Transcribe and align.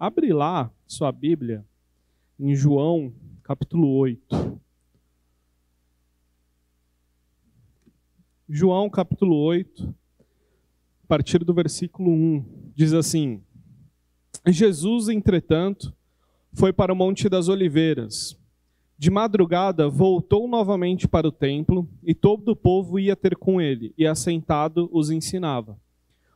Abre 0.00 0.32
lá 0.32 0.70
sua 0.86 1.10
Bíblia 1.10 1.66
em 2.38 2.54
João, 2.54 3.12
capítulo 3.42 3.88
8. 3.96 4.60
João, 8.48 8.88
capítulo 8.88 9.34
8, 9.34 9.92
a 11.02 11.06
partir 11.08 11.40
do 11.40 11.52
versículo 11.52 12.12
1, 12.12 12.44
diz 12.76 12.92
assim: 12.92 13.42
Jesus, 14.46 15.08
entretanto, 15.08 15.92
foi 16.52 16.72
para 16.72 16.92
o 16.92 16.96
Monte 16.96 17.28
das 17.28 17.48
Oliveiras. 17.48 18.38
De 18.96 19.10
madrugada, 19.10 19.88
voltou 19.88 20.46
novamente 20.46 21.08
para 21.08 21.26
o 21.26 21.32
templo, 21.32 21.88
e 22.04 22.14
todo 22.14 22.50
o 22.50 22.56
povo 22.56 23.00
ia 23.00 23.16
ter 23.16 23.34
com 23.34 23.60
ele, 23.60 23.92
e 23.98 24.06
assentado 24.06 24.88
os 24.92 25.10
ensinava. 25.10 25.76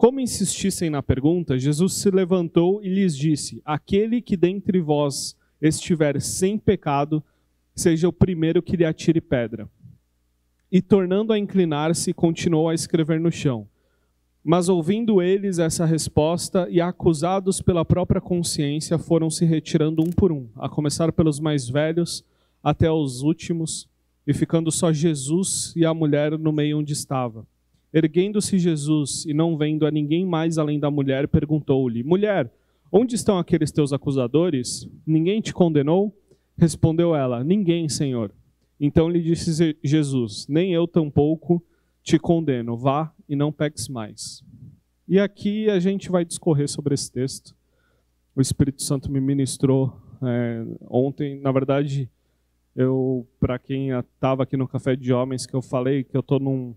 Como 0.00 0.18
insistissem 0.18 0.88
na 0.88 1.02
pergunta, 1.02 1.58
Jesus 1.58 1.92
se 1.92 2.10
levantou 2.10 2.82
e 2.82 2.88
lhes 2.88 3.14
disse: 3.14 3.60
Aquele 3.62 4.22
que 4.22 4.34
dentre 4.34 4.80
vós 4.80 5.36
estiver 5.60 6.18
sem 6.22 6.56
pecado, 6.56 7.22
seja 7.76 8.08
o 8.08 8.12
primeiro 8.12 8.62
que 8.62 8.78
lhe 8.78 8.84
atire 8.86 9.20
pedra. 9.20 9.68
E 10.72 10.80
tornando 10.80 11.34
a 11.34 11.38
inclinar-se, 11.38 12.14
continuou 12.14 12.70
a 12.70 12.74
escrever 12.74 13.20
no 13.20 13.30
chão. 13.30 13.68
Mas 14.42 14.70
ouvindo 14.70 15.20
eles 15.20 15.58
essa 15.58 15.84
resposta 15.84 16.66
e 16.70 16.80
acusados 16.80 17.60
pela 17.60 17.84
própria 17.84 18.22
consciência, 18.22 18.96
foram 18.96 19.28
se 19.28 19.44
retirando 19.44 20.02
um 20.02 20.10
por 20.10 20.32
um, 20.32 20.48
a 20.56 20.66
começar 20.66 21.12
pelos 21.12 21.38
mais 21.38 21.68
velhos 21.68 22.24
até 22.64 22.90
os 22.90 23.20
últimos, 23.20 23.86
e 24.26 24.32
ficando 24.32 24.72
só 24.72 24.94
Jesus 24.94 25.74
e 25.76 25.84
a 25.84 25.92
mulher 25.92 26.38
no 26.38 26.52
meio 26.52 26.78
onde 26.78 26.94
estava. 26.94 27.46
Erguendo-se 27.92 28.58
Jesus 28.58 29.24
e 29.26 29.34
não 29.34 29.56
vendo 29.56 29.84
a 29.86 29.90
ninguém 29.90 30.24
mais 30.24 30.58
além 30.58 30.78
da 30.78 30.90
mulher, 30.90 31.26
perguntou-lhe: 31.26 32.02
Mulher, 32.02 32.50
onde 32.90 33.14
estão 33.14 33.38
aqueles 33.38 33.72
teus 33.72 33.92
acusadores? 33.92 34.88
Ninguém 35.06 35.40
te 35.40 35.52
condenou? 35.52 36.14
Respondeu 36.56 37.14
ela: 37.14 37.42
Ninguém, 37.42 37.88
Senhor. 37.88 38.32
Então 38.78 39.08
lhe 39.08 39.20
disse 39.20 39.76
Jesus: 39.82 40.46
Nem 40.48 40.72
eu 40.72 40.86
tampouco 40.86 41.62
te 42.02 42.18
condeno, 42.18 42.76
vá 42.76 43.12
e 43.28 43.36
não 43.36 43.52
peques 43.52 43.88
mais. 43.88 44.42
E 45.06 45.18
aqui 45.18 45.68
a 45.68 45.80
gente 45.80 46.10
vai 46.10 46.24
discorrer 46.24 46.68
sobre 46.68 46.94
esse 46.94 47.10
texto. 47.10 47.54
O 48.34 48.40
Espírito 48.40 48.82
Santo 48.82 49.10
me 49.10 49.20
ministrou 49.20 49.92
é, 50.22 50.64
ontem, 50.88 51.40
na 51.40 51.50
verdade, 51.50 52.08
eu 52.76 53.26
para 53.38 53.58
quem 53.58 53.90
estava 53.90 54.44
aqui 54.44 54.56
no 54.56 54.68
Café 54.68 54.94
de 54.94 55.12
Homens, 55.12 55.46
que 55.46 55.54
eu 55.54 55.62
falei 55.62 56.04
que 56.04 56.16
eu 56.16 56.20
estou 56.20 56.38
num, 56.38 56.74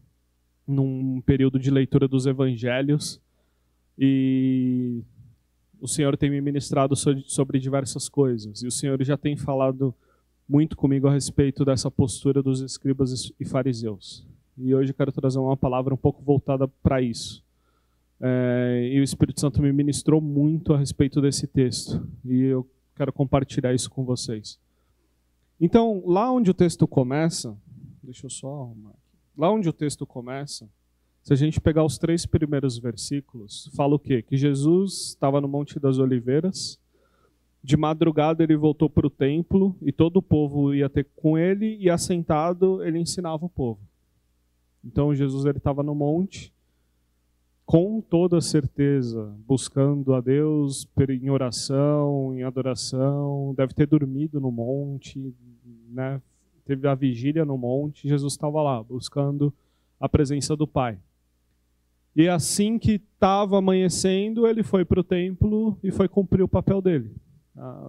num 0.67 1.21
período 1.21 1.59
de 1.59 1.69
leitura 1.69 2.07
dos 2.07 2.25
Evangelhos 2.25 3.21
e 3.97 5.01
o 5.79 5.87
Senhor 5.87 6.15
tem 6.17 6.29
me 6.29 6.41
ministrado 6.41 6.95
sobre 6.95 7.59
diversas 7.59 8.07
coisas 8.07 8.63
e 8.63 8.67
o 8.67 8.71
Senhor 8.71 9.01
já 9.03 9.17
tem 9.17 9.35
falado 9.35 9.93
muito 10.47 10.75
comigo 10.75 11.07
a 11.07 11.13
respeito 11.13 11.65
dessa 11.65 11.89
postura 11.89 12.41
dos 12.41 12.61
escribas 12.61 13.31
e 13.39 13.45
fariseus. 13.45 14.25
E 14.57 14.73
hoje 14.73 14.91
eu 14.91 14.95
quero 14.95 15.11
trazer 15.11 15.39
uma 15.39 15.57
palavra 15.57 15.93
um 15.93 15.97
pouco 15.97 16.21
voltada 16.21 16.67
para 16.67 17.01
isso. 17.01 17.43
É, 18.21 18.89
e 18.93 18.99
o 18.99 19.03
Espírito 19.03 19.41
Santo 19.41 19.61
me 19.61 19.71
ministrou 19.73 20.21
muito 20.21 20.73
a 20.73 20.77
respeito 20.77 21.19
desse 21.19 21.47
texto. 21.47 22.07
E 22.23 22.43
eu 22.43 22.67
quero 22.95 23.11
compartilhar 23.11 23.73
isso 23.73 23.89
com 23.89 24.03
vocês. 24.03 24.59
Então, 25.59 26.03
lá 26.05 26.31
onde 26.31 26.51
o 26.51 26.53
texto 26.53 26.87
começa, 26.87 27.57
deixa 28.01 28.25
eu 28.25 28.29
só 28.29 28.61
arrumar. 28.61 29.02
Lá 29.37 29.51
onde 29.51 29.67
o 29.67 29.73
texto 29.73 30.05
começa, 30.05 30.69
se 31.23 31.33
a 31.33 31.35
gente 31.35 31.59
pegar 31.61 31.83
os 31.83 31.97
três 31.97 32.25
primeiros 32.25 32.77
versículos, 32.77 33.69
fala 33.75 33.95
o 33.95 33.99
quê? 33.99 34.21
Que 34.21 34.37
Jesus 34.37 35.09
estava 35.09 35.39
no 35.39 35.47
Monte 35.47 35.79
das 35.79 35.97
Oliveiras, 35.97 36.79
de 37.63 37.77
madrugada 37.77 38.43
ele 38.43 38.57
voltou 38.57 38.89
para 38.89 39.07
o 39.07 39.09
templo 39.09 39.75
e 39.81 39.91
todo 39.91 40.17
o 40.17 40.21
povo 40.21 40.73
ia 40.73 40.89
ter 40.89 41.07
com 41.15 41.37
ele 41.37 41.77
e 41.77 41.89
assentado 41.89 42.83
ele 42.83 42.99
ensinava 42.99 43.45
o 43.45 43.49
povo. 43.49 43.79
Então 44.83 45.15
Jesus 45.15 45.45
ele 45.45 45.59
estava 45.59 45.81
no 45.81 45.95
monte, 45.95 46.53
com 47.65 48.01
toda 48.01 48.41
certeza, 48.41 49.33
buscando 49.47 50.13
a 50.13 50.19
Deus 50.19 50.85
em 51.09 51.29
oração, 51.29 52.33
em 52.35 52.43
adoração, 52.43 53.53
deve 53.55 53.73
ter 53.73 53.87
dormido 53.87 54.41
no 54.41 54.51
monte, 54.51 55.33
né? 55.89 56.21
Teve 56.65 56.87
a 56.87 56.95
vigília 56.95 57.45
no 57.45 57.57
monte, 57.57 58.07
Jesus 58.07 58.33
estava 58.33 58.61
lá, 58.61 58.81
buscando 58.81 59.53
a 59.99 60.07
presença 60.07 60.55
do 60.55 60.67
Pai. 60.67 60.97
E 62.15 62.27
assim 62.27 62.77
que 62.77 62.93
estava 62.93 63.57
amanhecendo, 63.57 64.45
ele 64.45 64.61
foi 64.61 64.85
para 64.85 64.99
o 64.99 65.03
templo 65.03 65.77
e 65.83 65.91
foi 65.91 66.07
cumprir 66.07 66.43
o 66.43 66.47
papel 66.47 66.81
dele, 66.81 67.11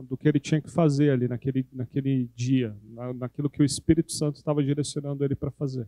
do 0.08 0.16
que 0.16 0.26
ele 0.26 0.40
tinha 0.40 0.60
que 0.60 0.70
fazer 0.70 1.10
ali 1.10 1.28
naquele, 1.28 1.66
naquele 1.72 2.30
dia, 2.34 2.74
naquilo 3.16 3.50
que 3.50 3.62
o 3.62 3.64
Espírito 3.64 4.12
Santo 4.12 4.36
estava 4.36 4.62
direcionando 4.62 5.24
ele 5.24 5.34
para 5.34 5.50
fazer. 5.50 5.86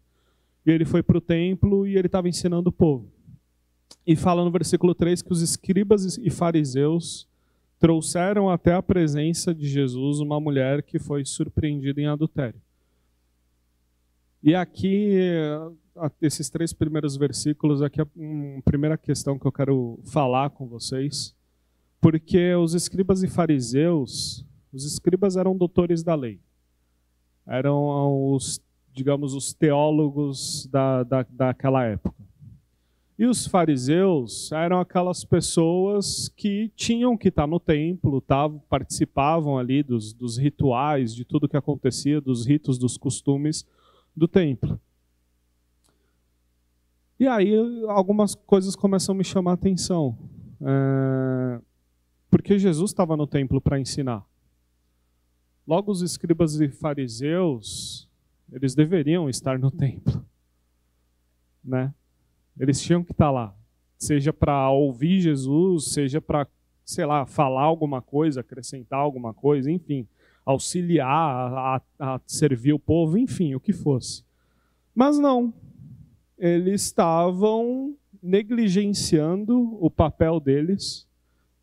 E 0.67 0.71
ele 0.71 0.85
foi 0.85 1.03
para 1.03 1.17
o 1.17 1.21
templo 1.21 1.87
e 1.87 1.97
ele 1.97 2.09
estava 2.09 2.29
ensinando 2.29 2.69
o 2.69 2.73
povo. 2.73 3.11
E 4.07 4.15
fala 4.15 4.45
no 4.45 4.51
versículo 4.51 4.95
3 4.95 5.23
que 5.23 5.33
os 5.33 5.41
escribas 5.41 6.19
e 6.19 6.29
fariseus 6.29 7.27
trouxeram 7.79 8.51
até 8.51 8.75
a 8.75 8.83
presença 8.83 9.55
de 9.55 9.67
Jesus 9.67 10.19
uma 10.19 10.41
mulher 10.41 10.83
que 10.83 10.99
foi 10.99 11.25
surpreendida 11.25 12.01
em 12.01 12.07
adultério. 12.07 12.61
E 14.47 14.55
aqui, 14.55 15.11
esses 16.23 16.49
três 16.49 16.73
primeiros 16.73 17.17
versículos, 17.17 17.83
aqui 17.83 18.01
é 18.01 18.05
a 18.05 18.63
primeira 18.63 18.97
questão 18.97 19.37
que 19.37 19.45
eu 19.45 19.51
quero 19.51 19.99
falar 20.05 20.51
com 20.51 20.69
vocês, 20.69 21.35
porque 22.01 22.55
os 22.55 22.73
escribas 22.73 23.25
e 23.25 23.29
fariseus, 23.29 24.47
os 24.73 24.85
escribas 24.85 25.37
eram 25.37 25.57
doutores 25.57 26.05
da 26.05 26.15
lei, 26.15 26.39
eram 27.45 28.31
os 28.33 28.63
digamos, 28.93 29.35
os 29.35 29.53
teólogos 29.53 30.69
da, 30.69 31.03
da, 31.03 31.27
daquela 31.29 31.85
época. 31.85 32.25
E 33.19 33.27
os 33.27 33.49
fariseus 33.49 34.53
eram 34.53 34.79
aquelas 34.79 35.25
pessoas 35.25 36.29
que 36.37 36.71
tinham 36.77 37.17
que 37.17 37.29
estar 37.29 37.49
no 37.49 37.59
templo, 37.59 38.21
tavam, 38.21 38.63
participavam 38.69 39.59
ali 39.59 39.83
dos, 39.83 40.13
dos 40.13 40.39
rituais, 40.39 41.13
de 41.13 41.25
tudo 41.25 41.49
que 41.49 41.57
acontecia, 41.57 42.21
dos 42.21 42.47
ritos, 42.47 42.79
dos 42.79 42.97
costumes 42.97 43.67
do 44.17 44.27
templo. 44.27 44.81
E 47.19 47.27
aí 47.27 47.55
algumas 47.89 48.35
coisas 48.35 48.75
começam 48.75 49.15
a 49.15 49.19
me 49.19 49.25
chamar 49.25 49.53
a 49.53 49.55
atenção. 49.55 50.17
É, 50.61 51.61
porque 52.31 52.59
Jesus 52.59 52.91
estava 52.91 53.17
no 53.17 53.27
templo 53.27 53.61
para 53.61 53.79
ensinar. 53.79 54.25
Logo, 55.67 55.91
os 55.91 56.01
escribas 56.01 56.61
e 56.61 56.69
fariseus 56.69 58.07
eles 58.53 58.75
deveriam 58.75 59.29
estar 59.29 59.59
no 59.59 59.71
templo, 59.71 60.25
né? 61.65 61.93
Eles 62.59 62.81
tinham 62.81 63.03
que 63.03 63.13
estar 63.13 63.31
lá, 63.31 63.55
seja 63.99 64.33
para 64.33 64.71
ouvir 64.71 65.21
Jesus, 65.21 65.87
seja 65.93 66.21
para, 66.21 66.47
sei 66.85 67.05
lá, 67.05 67.27
falar 67.27 67.63
alguma 67.63 68.01
coisa, 68.01 68.41
acrescentar 68.41 69.01
alguma 69.01 69.35
coisa, 69.35 69.71
enfim, 69.71 70.07
auxiliar 70.47 71.11
a, 71.11 71.83
a, 71.99 72.21
servir 72.25 72.73
o 72.73 72.79
povo, 72.79 73.19
enfim, 73.19 73.57
o 73.57 73.61
que 73.61 73.73
fosse. 73.73 74.25
Mas 74.95 75.19
não, 75.19 75.53
eles 76.39 76.83
estavam 76.83 77.97
negligenciando 78.23 79.77
o 79.85 79.91
papel 79.91 80.39
deles 80.39 81.07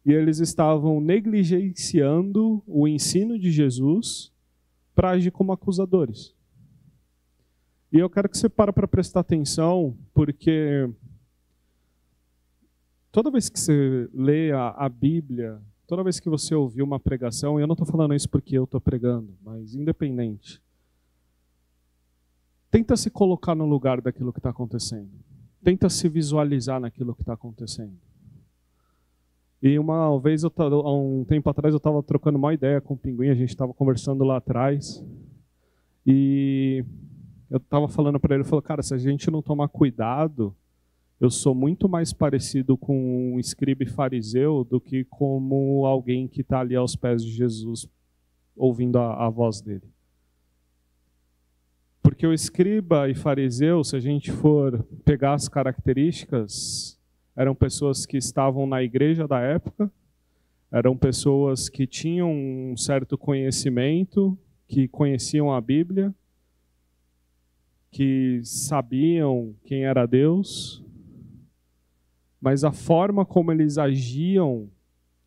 e 0.05 0.11
eles 0.11 0.39
estavam 0.39 0.99
negligenciando 0.99 2.61
o 2.67 2.85
ensino 2.85 3.39
de 3.39 3.49
Jesus 3.49 4.31
para 4.93 5.11
agir 5.11 5.31
como 5.31 5.53
acusadores. 5.53 6.35
E 7.91 7.99
eu 7.99 8.09
quero 8.09 8.27
que 8.27 8.37
você 8.37 8.49
para 8.49 8.73
para 8.73 8.87
prestar 8.87 9.21
atenção, 9.21 9.95
porque 10.13 10.89
toda 13.11 13.31
vez 13.31 13.49
que 13.49 13.59
você 13.59 14.09
lê 14.13 14.51
a, 14.51 14.69
a 14.71 14.89
Bíblia, 14.89 15.61
toda 15.93 16.01
vez 16.01 16.19
que 16.19 16.27
você 16.27 16.55
ouvir 16.55 16.81
uma 16.81 16.99
pregação, 16.99 17.59
e 17.59 17.61
eu 17.61 17.67
não 17.67 17.73
estou 17.73 17.85
falando 17.85 18.15
isso 18.15 18.27
porque 18.27 18.57
eu 18.57 18.63
estou 18.63 18.81
pregando, 18.81 19.31
mas 19.45 19.75
independente, 19.75 20.59
tenta 22.71 22.97
se 22.97 23.11
colocar 23.11 23.53
no 23.53 23.67
lugar 23.67 24.01
daquilo 24.01 24.33
que 24.33 24.39
está 24.39 24.49
acontecendo. 24.49 25.11
Tenta 25.63 25.89
se 25.89 26.09
visualizar 26.09 26.79
naquilo 26.79 27.13
que 27.13 27.21
está 27.21 27.33
acontecendo. 27.33 27.93
E 29.61 29.77
uma 29.77 30.19
vez, 30.19 30.41
eu, 30.41 30.51
há 30.57 30.97
um 30.97 31.23
tempo 31.25 31.47
atrás, 31.47 31.75
eu 31.75 31.77
estava 31.77 32.01
trocando 32.01 32.39
uma 32.39 32.55
ideia 32.55 32.81
com 32.81 32.95
o 32.95 32.97
Pinguim, 32.97 33.29
a 33.29 33.35
gente 33.35 33.49
estava 33.49 33.71
conversando 33.71 34.23
lá 34.23 34.37
atrás. 34.37 35.05
E 36.07 36.83
eu 37.51 37.57
estava 37.57 37.87
falando 37.87 38.19
para 38.19 38.33
ele, 38.33 38.41
ele 38.41 38.49
falou, 38.49 38.63
cara, 38.63 38.81
se 38.81 38.95
a 38.95 38.97
gente 38.97 39.29
não 39.29 39.43
tomar 39.43 39.67
cuidado, 39.67 40.55
eu 41.23 41.29
sou 41.29 41.55
muito 41.55 41.87
mais 41.87 42.11
parecido 42.11 42.75
com 42.75 43.33
um 43.33 43.39
escriba 43.39 43.81
e 43.83 43.89
fariseu 43.89 44.65
do 44.65 44.81
que 44.81 45.05
como 45.05 45.85
alguém 45.85 46.27
que 46.27 46.41
está 46.41 46.59
ali 46.59 46.75
aos 46.75 46.97
pés 46.97 47.23
de 47.23 47.31
Jesus, 47.31 47.87
ouvindo 48.53 48.99
a, 48.99 49.25
a 49.25 49.29
voz 49.29 49.61
dele. 49.61 49.89
Porque 52.01 52.27
o 52.27 52.33
escriba 52.33 53.09
e 53.09 53.15
fariseu, 53.15 53.85
se 53.85 53.95
a 53.95 54.01
gente 54.01 54.33
for 54.33 54.83
pegar 55.05 55.35
as 55.35 55.47
características, 55.47 56.99
eram 57.37 57.55
pessoas 57.55 58.05
que 58.05 58.17
estavam 58.17 58.67
na 58.67 58.83
igreja 58.83 59.25
da 59.25 59.39
época, 59.39 59.89
eram 60.69 60.97
pessoas 60.97 61.69
que 61.69 61.87
tinham 61.87 62.33
um 62.33 62.75
certo 62.75 63.17
conhecimento, 63.17 64.37
que 64.67 64.89
conheciam 64.89 65.53
a 65.53 65.61
Bíblia, 65.61 66.13
que 67.89 68.41
sabiam 68.43 69.55
quem 69.63 69.85
era 69.85 70.05
Deus, 70.05 70.82
mas 72.43 72.65
a 72.65 72.73
forma 72.73 73.25
como 73.25 73.53
eles 73.53 73.77
agiam, 73.77 74.69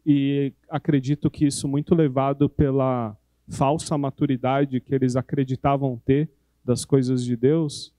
e 0.04 0.52
acredito 0.68 1.30
que 1.30 1.46
isso 1.46 1.66
muito 1.66 1.94
levado 1.94 2.46
pela 2.46 3.16
falsa 3.48 3.96
maturidade 3.96 4.82
que 4.82 4.94
eles 4.94 5.16
acreditavam 5.16 5.98
ter 6.04 6.28
das 6.62 6.84
coisas 6.84 7.24
de 7.24 7.34
Deus, 7.34 7.90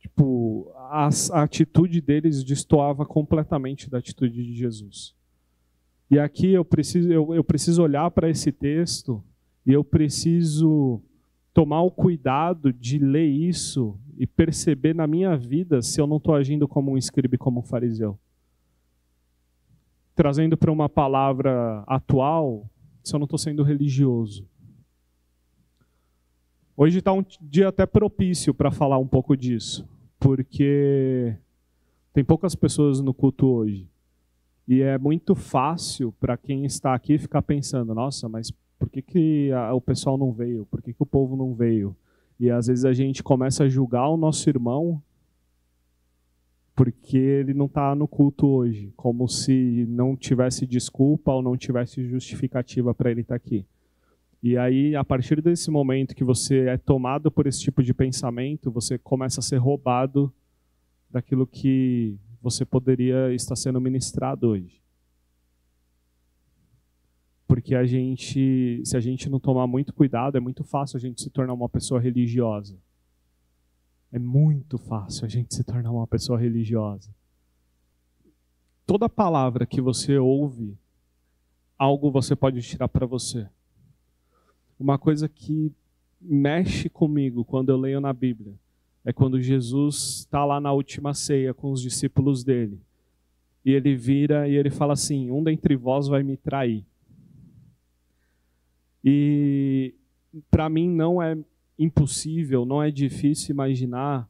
tipo, 0.00 0.68
a, 0.74 1.08
a 1.30 1.42
atitude 1.44 2.00
deles 2.00 2.42
destoava 2.42 3.06
completamente 3.06 3.88
da 3.88 3.98
atitude 3.98 4.34
de 4.34 4.52
Jesus. 4.52 5.14
E 6.10 6.18
aqui 6.18 6.52
eu 6.52 6.64
preciso, 6.64 7.12
eu, 7.12 7.32
eu 7.36 7.44
preciso 7.44 7.84
olhar 7.84 8.10
para 8.10 8.28
esse 8.28 8.50
texto 8.50 9.22
e 9.64 9.72
eu 9.72 9.84
preciso 9.84 11.00
tomar 11.52 11.82
o 11.82 11.90
cuidado 11.92 12.72
de 12.72 12.98
ler 12.98 13.28
isso 13.28 13.96
e 14.18 14.26
perceber 14.26 14.94
na 14.94 15.06
minha 15.06 15.36
vida 15.36 15.82
se 15.82 16.00
eu 16.00 16.06
não 16.06 16.16
estou 16.16 16.34
agindo 16.34 16.68
como 16.68 16.92
um 16.92 16.98
escriba 16.98 17.34
e 17.34 17.38
como 17.38 17.60
um 17.60 17.62
fariseu. 17.62 18.18
Trazendo 20.14 20.56
para 20.56 20.70
uma 20.70 20.88
palavra 20.88 21.82
atual, 21.86 22.68
se 23.02 23.14
eu 23.14 23.18
não 23.18 23.24
estou 23.24 23.38
sendo 23.38 23.62
religioso. 23.62 24.46
Hoje 26.76 26.98
está 26.98 27.12
um 27.12 27.24
dia 27.40 27.68
até 27.68 27.86
propício 27.86 28.52
para 28.52 28.70
falar 28.70 28.98
um 28.98 29.06
pouco 29.06 29.36
disso, 29.36 29.88
porque 30.18 31.36
tem 32.12 32.24
poucas 32.24 32.54
pessoas 32.54 33.00
no 33.00 33.14
culto 33.14 33.46
hoje. 33.46 33.88
E 34.66 34.80
é 34.80 34.96
muito 34.98 35.34
fácil 35.34 36.12
para 36.18 36.36
quem 36.36 36.64
está 36.64 36.94
aqui 36.94 37.18
ficar 37.18 37.42
pensando: 37.42 37.94
nossa, 37.94 38.28
mas 38.28 38.50
por 38.78 38.88
que, 38.88 39.02
que 39.02 39.52
a, 39.52 39.74
o 39.74 39.80
pessoal 39.80 40.16
não 40.18 40.32
veio? 40.32 40.66
Por 40.66 40.82
que, 40.82 40.92
que 40.92 41.02
o 41.02 41.06
povo 41.06 41.36
não 41.36 41.54
veio? 41.54 41.96
E 42.44 42.50
às 42.50 42.66
vezes 42.66 42.84
a 42.84 42.92
gente 42.92 43.22
começa 43.22 43.64
a 43.64 43.68
julgar 43.70 44.06
o 44.06 44.18
nosso 44.18 44.50
irmão 44.50 45.02
porque 46.76 47.16
ele 47.16 47.54
não 47.54 47.64
está 47.64 47.94
no 47.94 48.06
culto 48.06 48.46
hoje, 48.46 48.92
como 48.98 49.26
se 49.26 49.86
não 49.88 50.14
tivesse 50.14 50.66
desculpa 50.66 51.32
ou 51.32 51.40
não 51.40 51.56
tivesse 51.56 52.06
justificativa 52.06 52.92
para 52.92 53.10
ele 53.10 53.22
estar 53.22 53.32
tá 53.32 53.36
aqui. 53.36 53.64
E 54.42 54.58
aí, 54.58 54.94
a 54.94 55.02
partir 55.02 55.40
desse 55.40 55.70
momento 55.70 56.14
que 56.14 56.22
você 56.22 56.66
é 56.66 56.76
tomado 56.76 57.30
por 57.30 57.46
esse 57.46 57.60
tipo 57.60 57.82
de 57.82 57.94
pensamento, 57.94 58.70
você 58.70 58.98
começa 58.98 59.40
a 59.40 59.42
ser 59.42 59.56
roubado 59.56 60.30
daquilo 61.10 61.46
que 61.46 62.18
você 62.42 62.62
poderia 62.62 63.32
estar 63.32 63.56
sendo 63.56 63.80
ministrado 63.80 64.48
hoje. 64.48 64.83
Porque 67.54 67.76
a 67.76 67.86
gente, 67.86 68.82
se 68.84 68.96
a 68.96 69.00
gente 69.00 69.30
não 69.30 69.38
tomar 69.38 69.68
muito 69.68 69.94
cuidado, 69.94 70.36
é 70.36 70.40
muito 70.40 70.64
fácil 70.64 70.96
a 70.96 71.00
gente 71.00 71.22
se 71.22 71.30
tornar 71.30 71.54
uma 71.54 71.68
pessoa 71.68 72.00
religiosa. 72.00 72.76
É 74.10 74.18
muito 74.18 74.76
fácil 74.76 75.24
a 75.24 75.28
gente 75.28 75.54
se 75.54 75.62
tornar 75.62 75.92
uma 75.92 76.04
pessoa 76.04 76.36
religiosa. 76.36 77.14
Toda 78.84 79.08
palavra 79.08 79.64
que 79.64 79.80
você 79.80 80.18
ouve, 80.18 80.76
algo 81.78 82.10
você 82.10 82.34
pode 82.34 82.60
tirar 82.60 82.88
para 82.88 83.06
você 83.06 83.46
uma 84.76 84.98
coisa 84.98 85.28
que 85.28 85.70
mexe 86.20 86.88
comigo 86.88 87.44
quando 87.44 87.68
eu 87.68 87.76
leio 87.76 88.00
na 88.00 88.12
Bíblia 88.12 88.54
é 89.04 89.12
quando 89.12 89.40
Jesus 89.40 90.22
está 90.22 90.44
lá 90.44 90.60
na 90.60 90.72
última 90.72 91.14
ceia 91.14 91.54
com 91.54 91.70
os 91.70 91.80
discípulos 91.80 92.42
dele. 92.42 92.80
E 93.64 93.70
ele 93.70 93.94
vira 93.94 94.48
e 94.48 94.56
ele 94.56 94.70
fala 94.70 94.94
assim: 94.94 95.30
Um 95.30 95.40
dentre 95.40 95.76
vós 95.76 96.08
vai 96.08 96.24
me 96.24 96.36
trair. 96.36 96.84
E 99.04 99.94
para 100.50 100.68
mim 100.68 100.88
não 100.88 101.22
é 101.22 101.36
impossível, 101.78 102.64
não 102.64 102.82
é 102.82 102.90
difícil 102.90 103.52
imaginar 103.52 104.28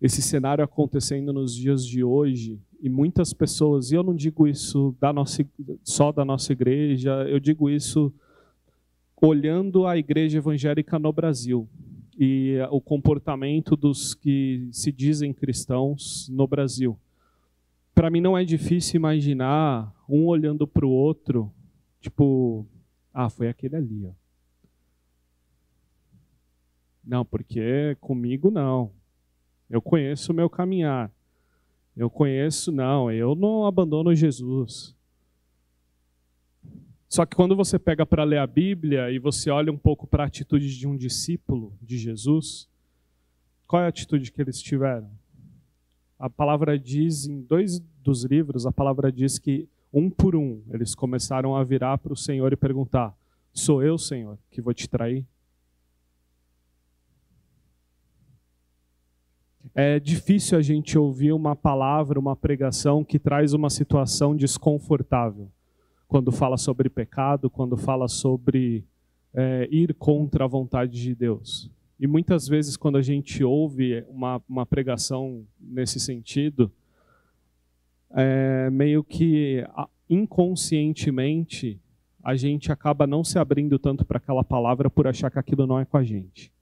esse 0.00 0.22
cenário 0.22 0.64
acontecendo 0.64 1.32
nos 1.32 1.54
dias 1.54 1.84
de 1.84 2.02
hoje. 2.02 2.58
E 2.80 2.88
muitas 2.88 3.32
pessoas, 3.32 3.90
e 3.90 3.96
eu 3.96 4.02
não 4.02 4.14
digo 4.14 4.46
isso 4.46 4.96
da 5.00 5.12
nossa, 5.12 5.44
só 5.82 6.12
da 6.12 6.24
nossa 6.24 6.52
igreja, 6.52 7.10
eu 7.28 7.40
digo 7.40 7.68
isso 7.68 8.12
olhando 9.20 9.84
a 9.86 9.98
igreja 9.98 10.38
evangélica 10.38 10.98
no 10.98 11.12
Brasil 11.12 11.68
e 12.16 12.56
o 12.70 12.80
comportamento 12.80 13.76
dos 13.76 14.14
que 14.14 14.68
se 14.72 14.92
dizem 14.92 15.32
cristãos 15.32 16.28
no 16.28 16.46
Brasil. 16.46 16.96
Para 17.94 18.10
mim 18.10 18.20
não 18.20 18.38
é 18.38 18.44
difícil 18.44 18.96
imaginar 18.96 19.92
um 20.08 20.26
olhando 20.26 20.66
para 20.66 20.86
o 20.86 20.90
outro, 20.90 21.50
tipo, 22.00 22.64
ah, 23.12 23.28
foi 23.28 23.48
aquele 23.48 23.76
ali, 23.76 24.06
ó. 24.06 24.12
Não, 27.04 27.24
porque 27.24 27.96
comigo 28.00 28.50
não. 28.50 28.92
Eu 29.70 29.80
conheço 29.80 30.32
o 30.32 30.34
meu 30.34 30.50
caminhar. 30.50 31.10
Eu 31.96 32.10
conheço, 32.10 32.70
não, 32.70 33.10
eu 33.10 33.34
não 33.34 33.66
abandono 33.66 34.14
Jesus. 34.14 34.94
Só 37.08 37.24
que 37.24 37.34
quando 37.34 37.56
você 37.56 37.78
pega 37.78 38.04
para 38.04 38.22
ler 38.22 38.38
a 38.38 38.46
Bíblia 38.46 39.10
e 39.10 39.18
você 39.18 39.50
olha 39.50 39.72
um 39.72 39.78
pouco 39.78 40.06
para 40.06 40.24
a 40.24 40.26
atitude 40.26 40.78
de 40.78 40.86
um 40.86 40.96
discípulo 40.96 41.72
de 41.82 41.96
Jesus, 41.96 42.68
qual 43.66 43.82
é 43.82 43.86
a 43.86 43.88
atitude 43.88 44.30
que 44.30 44.40
eles 44.40 44.60
tiveram? 44.60 45.10
A 46.18 46.28
palavra 46.28 46.78
diz, 46.78 47.26
em 47.26 47.40
dois 47.40 47.80
dos 48.02 48.24
livros, 48.24 48.66
a 48.66 48.72
palavra 48.72 49.10
diz 49.10 49.38
que 49.38 49.66
um 49.92 50.10
por 50.10 50.36
um 50.36 50.62
eles 50.70 50.94
começaram 50.94 51.56
a 51.56 51.64
virar 51.64 51.98
para 51.98 52.12
o 52.12 52.16
Senhor 52.16 52.52
e 52.52 52.56
perguntar: 52.56 53.16
Sou 53.52 53.82
eu, 53.82 53.98
Senhor, 53.98 54.38
que 54.50 54.60
vou 54.60 54.74
te 54.74 54.88
trair? 54.88 55.26
É 59.74 60.00
difícil 60.00 60.58
a 60.58 60.62
gente 60.62 60.98
ouvir 60.98 61.32
uma 61.32 61.54
palavra, 61.54 62.18
uma 62.18 62.34
pregação 62.34 63.04
que 63.04 63.18
traz 63.18 63.52
uma 63.52 63.70
situação 63.70 64.34
desconfortável 64.34 65.50
quando 66.08 66.32
fala 66.32 66.56
sobre 66.56 66.88
pecado, 66.88 67.50
quando 67.50 67.76
fala 67.76 68.08
sobre 68.08 68.84
é, 69.34 69.68
ir 69.70 69.94
contra 69.94 70.44
a 70.44 70.48
vontade 70.48 71.00
de 71.00 71.14
Deus. 71.14 71.70
E 72.00 72.06
muitas 72.06 72.48
vezes, 72.48 72.76
quando 72.76 72.96
a 72.96 73.02
gente 73.02 73.44
ouve 73.44 74.04
uma, 74.08 74.42
uma 74.48 74.64
pregação 74.64 75.44
nesse 75.60 76.00
sentido, 76.00 76.72
é, 78.10 78.70
meio 78.70 79.04
que 79.04 79.64
inconscientemente 80.08 81.80
a 82.22 82.34
gente 82.36 82.72
acaba 82.72 83.06
não 83.06 83.22
se 83.22 83.38
abrindo 83.38 83.78
tanto 83.78 84.04
para 84.04 84.18
aquela 84.18 84.44
palavra 84.44 84.90
por 84.90 85.06
achar 85.06 85.30
que 85.30 85.38
aquilo 85.38 85.66
não 85.66 85.78
é 85.78 85.84
com 85.84 85.96
a 85.96 86.04
gente. 86.04 86.52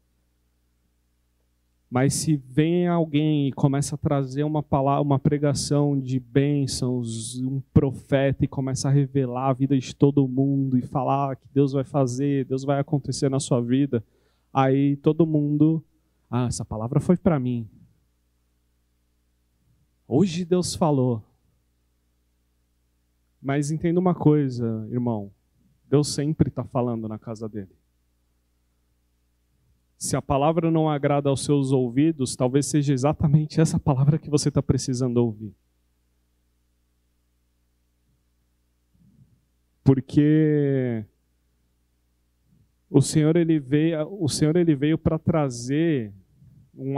Mas 1.91 2.15
se 2.15 2.37
vem 2.37 2.89
alguém 2.89 3.49
e 3.49 3.53
começa 3.53 3.95
a 3.95 3.99
trazer 3.99 4.43
uma 4.43 4.63
palavra, 4.63 5.03
uma 5.03 5.19
pregação 5.19 5.99
de 5.99 6.19
bênçãos, 6.19 7.41
um 7.41 7.61
profeta 7.73 8.45
e 8.45 8.49
começa 8.49 8.89
a 8.89 8.93
revelar 8.93 9.49
a 9.49 9.53
vida 9.53 9.79
de 9.79 9.95
todo 9.95 10.27
mundo 10.27 10.77
e 10.77 10.83
falar 10.83 11.37
que 11.37 11.47
Deus 11.55 11.73
vai 11.73 11.85
fazer, 11.85 12.45
Deus 12.45 12.65
vai 12.65 12.81
acontecer 12.81 13.29
na 13.29 13.39
sua 13.39 13.61
vida, 13.61 14.05
aí 14.53 14.97
todo 14.97 15.27
mundo, 15.27 15.83
ah, 16.29 16.47
essa 16.47 16.65
palavra 16.65 16.99
foi 16.99 17.17
para 17.17 17.39
mim. 17.39 17.69
Hoje 20.09 20.45
Deus 20.45 20.75
falou. 20.75 21.26
Mas 23.47 23.71
entenda 23.71 24.01
uma 24.01 24.13
coisa, 24.13 24.89
irmão. 24.91 25.31
Deus 25.89 26.09
sempre 26.09 26.49
está 26.49 26.65
falando 26.65 27.07
na 27.07 27.17
casa 27.17 27.49
dele. 27.49 27.71
Se 29.97 30.17
a 30.17 30.21
palavra 30.21 30.69
não 30.69 30.91
agrada 30.91 31.31
aos 31.31 31.45
seus 31.45 31.71
ouvidos, 31.71 32.35
talvez 32.35 32.67
seja 32.67 32.93
exatamente 32.93 33.61
essa 33.61 33.79
palavra 33.79 34.19
que 34.19 34.29
você 34.29 34.49
está 34.49 34.61
precisando 34.61 35.19
ouvir. 35.19 35.55
Porque 39.85 41.05
o 42.91 43.01
Senhor 43.01 43.37
ele 43.37 43.61
veio, 43.61 44.09
o 44.21 44.29
Senhor 44.29 44.57
ele 44.57 44.75
veio 44.75 44.99
para 44.99 45.21
trazer 45.21 46.13
um 46.79 46.95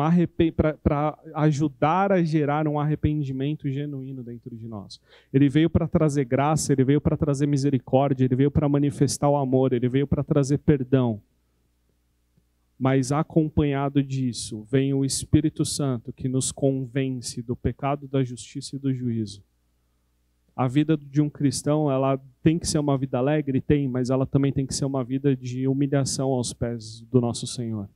para 0.76 1.18
ajudar 1.34 2.10
a 2.10 2.22
gerar 2.22 2.66
um 2.66 2.78
arrependimento 2.78 3.70
genuíno 3.70 4.22
dentro 4.22 4.56
de 4.56 4.66
nós. 4.66 5.00
Ele 5.32 5.48
veio 5.48 5.70
para 5.70 5.86
trazer 5.86 6.24
graça, 6.24 6.72
ele 6.72 6.84
veio 6.84 7.00
para 7.00 7.16
trazer 7.16 7.46
misericórdia, 7.46 8.24
ele 8.24 8.34
veio 8.34 8.50
para 8.50 8.68
manifestar 8.68 9.28
o 9.28 9.36
amor, 9.36 9.72
ele 9.72 9.88
veio 9.88 10.06
para 10.06 10.24
trazer 10.24 10.58
perdão. 10.58 11.22
Mas 12.78 13.12
acompanhado 13.12 14.02
disso, 14.02 14.66
vem 14.70 14.92
o 14.94 15.04
Espírito 15.04 15.64
Santo 15.64 16.12
que 16.12 16.28
nos 16.28 16.52
convence 16.52 17.42
do 17.42 17.56
pecado, 17.56 18.06
da 18.08 18.22
justiça 18.22 18.76
e 18.76 18.78
do 18.78 18.92
juízo. 18.92 19.42
A 20.54 20.66
vida 20.66 20.96
de 20.96 21.20
um 21.20 21.30
cristão, 21.30 21.90
ela 21.90 22.20
tem 22.42 22.58
que 22.58 22.66
ser 22.66 22.78
uma 22.78 22.98
vida 22.98 23.18
alegre, 23.18 23.60
tem, 23.60 23.86
mas 23.86 24.10
ela 24.10 24.26
também 24.26 24.52
tem 24.52 24.66
que 24.66 24.74
ser 24.74 24.84
uma 24.84 25.04
vida 25.04 25.36
de 25.36 25.68
humilhação 25.68 26.30
aos 26.30 26.52
pés 26.52 27.00
do 27.02 27.20
nosso 27.20 27.46
Senhor. 27.46 27.88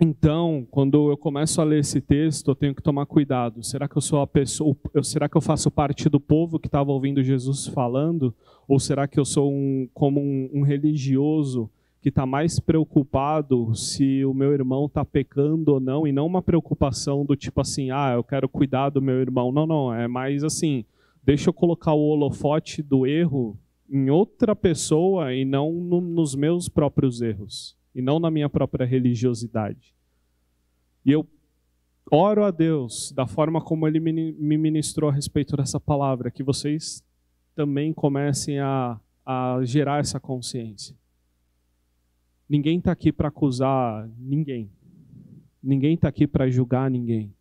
Então, 0.00 0.66
quando 0.70 1.10
eu 1.10 1.16
começo 1.16 1.60
a 1.60 1.64
ler 1.64 1.78
esse 1.78 2.00
texto, 2.00 2.50
eu 2.50 2.54
tenho 2.54 2.74
que 2.74 2.82
tomar 2.82 3.06
cuidado. 3.06 3.62
Será 3.62 3.88
que 3.88 3.96
eu 3.96 4.02
sou 4.02 4.20
a 4.20 4.26
pessoa, 4.26 4.76
será 5.02 5.28
que 5.28 5.36
eu 5.36 5.40
faço 5.40 5.70
parte 5.70 6.08
do 6.08 6.18
povo 6.18 6.58
que 6.58 6.66
estava 6.66 6.90
ouvindo 6.90 7.22
Jesus 7.22 7.68
falando, 7.68 8.34
ou 8.66 8.80
será 8.80 9.06
que 9.06 9.20
eu 9.20 9.24
sou 9.24 9.52
um, 9.52 9.88
como 9.94 10.20
um, 10.20 10.50
um 10.52 10.62
religioso 10.62 11.70
que 12.02 12.08
está 12.08 12.26
mais 12.26 12.60
preocupado 12.60 13.74
se 13.74 14.24
o 14.26 14.34
meu 14.34 14.52
irmão 14.52 14.86
está 14.86 15.04
pecando 15.04 15.72
ou 15.72 15.80
não, 15.80 16.06
e 16.06 16.12
não 16.12 16.26
uma 16.26 16.42
preocupação 16.42 17.24
do 17.24 17.34
tipo 17.34 17.60
assim, 17.60 17.90
ah, 17.90 18.12
eu 18.14 18.22
quero 18.22 18.48
cuidar 18.48 18.90
do 18.90 19.00
meu 19.00 19.20
irmão. 19.20 19.50
Não, 19.50 19.66
não, 19.66 19.94
é 19.94 20.06
mais 20.06 20.44
assim, 20.44 20.84
deixa 21.22 21.48
eu 21.48 21.54
colocar 21.54 21.94
o 21.94 22.08
holofote 22.08 22.82
do 22.82 23.06
erro 23.06 23.56
em 23.88 24.10
outra 24.10 24.54
pessoa 24.54 25.32
e 25.32 25.44
não 25.44 25.72
no, 25.72 26.00
nos 26.00 26.34
meus 26.34 26.68
próprios 26.68 27.22
erros, 27.22 27.76
e 27.94 28.02
não 28.02 28.18
na 28.18 28.30
minha 28.30 28.48
própria 28.48 28.86
religiosidade. 28.86 29.94
E 31.04 31.12
eu 31.12 31.26
oro 32.10 32.44
a 32.44 32.50
Deus 32.50 33.12
da 33.12 33.26
forma 33.26 33.60
como 33.60 33.86
Ele 33.86 34.00
me 34.00 34.58
ministrou 34.58 35.10
a 35.10 35.12
respeito 35.12 35.56
dessa 35.56 35.78
palavra, 35.78 36.30
que 36.30 36.42
vocês 36.42 37.04
também 37.54 37.92
comecem 37.92 38.58
a, 38.58 38.98
a 39.24 39.60
gerar 39.64 40.00
essa 40.00 40.18
consciência 40.18 40.96
Ninguém 42.48 42.78
está 42.78 42.92
aqui 42.92 43.10
para 43.10 43.28
acusar 43.28 44.08
ninguém. 44.18 44.70
Ninguém 45.62 45.94
está 45.94 46.08
aqui 46.08 46.26
para 46.26 46.48
julgar 46.50 46.90
ninguém. 46.90 47.34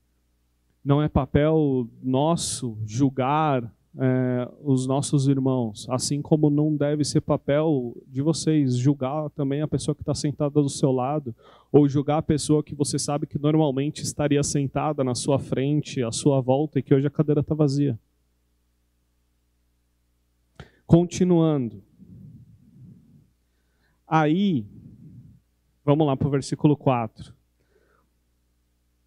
Não 0.83 1.01
é 1.01 1.10
papel 1.10 1.88
nosso 2.01 2.77
julgar 2.86 3.72
é, 3.97 4.50
os 4.62 4.88
nossos 4.88 5.27
irmãos, 5.27 5.88
assim 5.89 6.21
como 6.21 6.50
não 6.50 6.75
deve 6.75 7.03
ser 7.03 7.21
papel 7.21 7.95
de 8.07 8.21
vocês 8.21 8.75
julgar 8.75 9.29
também 9.31 9.62
a 9.62 9.67
pessoa 9.67 9.93
que 9.93 10.01
está 10.01 10.15
sentada 10.15 10.62
do 10.62 10.69
seu 10.69 10.91
lado, 10.91 11.35
ou 11.71 11.88
julgar 11.88 12.17
a 12.17 12.21
pessoa 12.21 12.63
que 12.63 12.73
você 12.73 12.97
sabe 12.97 13.27
que 13.27 13.39
normalmente 13.39 14.01
estaria 14.01 14.43
sentada 14.43 15.03
na 15.03 15.15
sua 15.15 15.39
frente, 15.39 16.03
à 16.03 16.12
sua 16.12 16.41
volta, 16.41 16.79
e 16.79 16.83
que 16.83 16.93
hoje 16.93 17.07
a 17.07 17.12
cadeira 17.12 17.41
está 17.41 17.53
vazia. 17.53 18.00
Continuando. 20.85 21.81
Aí, 24.07 24.65
Vamos 25.85 26.07
lá 26.07 26.15
para 26.15 26.27
o 26.27 26.31
versículo 26.31 26.77
4. 26.77 27.33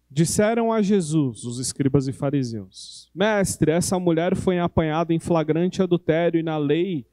Disseram 0.09 0.71
a 0.71 0.81
Jesus, 0.81 1.43
os 1.43 1.59
escribas 1.59 2.07
e 2.07 2.13
fariseus: 2.13 3.09
Mestre, 3.13 3.71
essa 3.71 3.99
mulher 3.99 4.35
foi 4.35 4.59
apanhada 4.59 5.13
em 5.13 5.19
flagrante 5.19 5.81
adultério 5.81 6.39
e 6.39 6.43
na 6.43 6.57
lei 6.57 7.05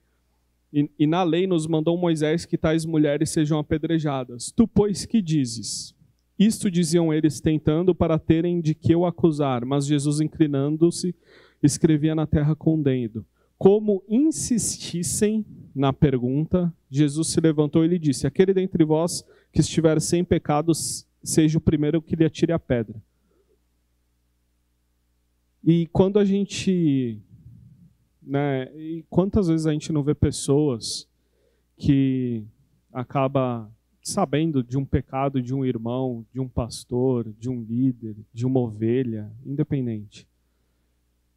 e, 0.75 0.91
e, 0.99 1.07
na 1.07 1.23
lei 1.23 1.47
nos 1.47 1.69
mandou 1.69 1.97
Moisés 1.97 2.45
que 2.45 2.59
tais 2.59 2.85
mulheres 2.85 3.31
sejam 3.31 3.61
apedrejadas. 3.61 4.51
Tu, 4.51 4.67
pois, 4.67 5.07
que 5.07 5.23
dizes? 5.23 5.95
Isto 6.37 6.69
diziam 6.69 7.15
eles 7.15 7.41
tentando 7.41 7.95
para 7.95 8.19
terem 8.19 8.61
de 8.61 8.75
que 8.75 8.93
o 8.97 9.07
acusar, 9.07 9.65
mas 9.65 9.87
Jesus, 9.87 10.21
inclinando-se, 10.21 11.15
escrevia 11.63 12.13
na 12.13 12.27
terra 12.27 12.57
com 12.57 12.75
o 12.75 12.83
dedo. 12.83 13.25
Como 13.57 14.03
insistissem 14.09 15.47
na 15.73 15.93
pergunta, 15.93 16.75
Jesus 16.91 17.29
se 17.29 17.41
levantou 17.41 17.85
e 17.85 17.89
lhe 17.89 17.99
disse: 17.99 18.27
Aquele 18.27 18.53
dentre 18.53 18.85
vós 18.85 19.25
que 19.53 19.61
estiver 19.61 20.01
sem 20.01 20.25
pecados 20.25 21.07
seja 21.25 21.59
o 21.59 21.61
primeiro 21.61 22.02
que 22.02 22.14
lhe 22.14 22.25
atire 22.25 22.52
a 22.52 22.59
pedra. 22.59 23.02
E 25.64 25.87
quando 25.87 26.19
a 26.19 26.25
gente. 26.25 27.19
Né, 28.23 28.64
e 28.76 29.04
quantas 29.11 29.49
vezes 29.49 29.66
a 29.66 29.73
gente 29.73 29.93
não 29.93 30.02
vê 30.02 30.14
pessoas 30.14 31.09
que 31.76 32.45
acaba 32.93 33.71
sabendo 34.02 34.62
de 34.62 34.78
um 34.78 34.85
pecado 34.85 35.43
de 35.43 35.54
um 35.54 35.64
irmão, 35.64 36.25
de 36.33 36.40
um 36.40 36.49
pastor, 36.49 37.33
de 37.38 37.49
um 37.50 37.62
líder, 37.62 38.16
de 38.33 38.47
uma 38.47 38.61
ovelha, 38.61 39.31
independente. 39.45 40.28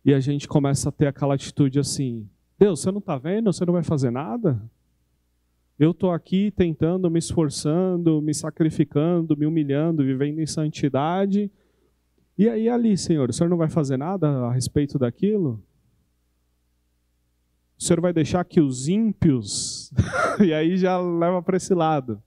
E 0.03 0.13
a 0.13 0.20
gente 0.20 0.48
começa 0.48 0.89
a 0.89 0.91
ter 0.91 1.08
aquela 1.08 1.36
atitude 1.36 1.79
assim: 1.79 2.29
Deus, 2.60 2.82
você 2.82 2.91
não 2.91 3.00
está 3.00 3.17
vendo? 3.17 3.51
Você 3.51 3.65
não 3.65 3.74
vai 3.74 3.84
fazer 3.84 4.12
nada? 4.12 4.62
Eu 5.79 5.91
estou 5.91 6.12
aqui 6.12 6.51
tentando, 6.51 7.10
me 7.10 7.19
esforçando, 7.19 8.19
me 8.22 8.34
sacrificando, 8.34 9.38
me 9.38 9.46
humilhando, 9.46 10.03
vivendo 10.03 10.39
em 10.39 10.46
santidade. 10.48 11.51
E 12.36 12.50
aí, 12.50 12.67
ali, 12.67 12.98
Senhor, 12.98 13.29
o 13.29 13.34
Senhor 13.34 13.50
não 13.50 13.57
vai 13.57 13.69
fazer 13.69 13.96
nada 13.96 14.27
a 14.27 14.51
respeito 14.51 14.98
daquilo? 14.98 15.63
O 17.77 17.84
Senhor 17.84 18.01
vai 18.01 18.12
deixar 18.12 18.43
que 18.43 18.60
os 18.60 18.88
ímpios. 18.88 19.91
e 20.43 20.51
aí 20.51 20.77
já 20.77 21.00
leva 21.00 21.43
para 21.43 21.57
esse 21.57 21.75
lado. 21.75 22.22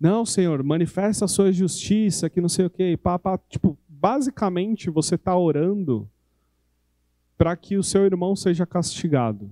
Não, 0.00 0.24
Senhor, 0.24 0.62
manifesta 0.62 1.26
a 1.26 1.28
sua 1.28 1.52
justiça, 1.52 2.30
que 2.30 2.40
não 2.40 2.48
sei 2.48 2.64
o 2.64 2.70
quê. 2.70 2.98
Pá, 3.00 3.18
pá. 3.18 3.38
Tipo, 3.48 3.78
basicamente 3.86 4.88
você 4.88 5.16
está 5.16 5.36
orando 5.36 6.10
para 7.36 7.54
que 7.56 7.76
o 7.76 7.82
seu 7.82 8.04
irmão 8.04 8.34
seja 8.34 8.64
castigado. 8.64 9.50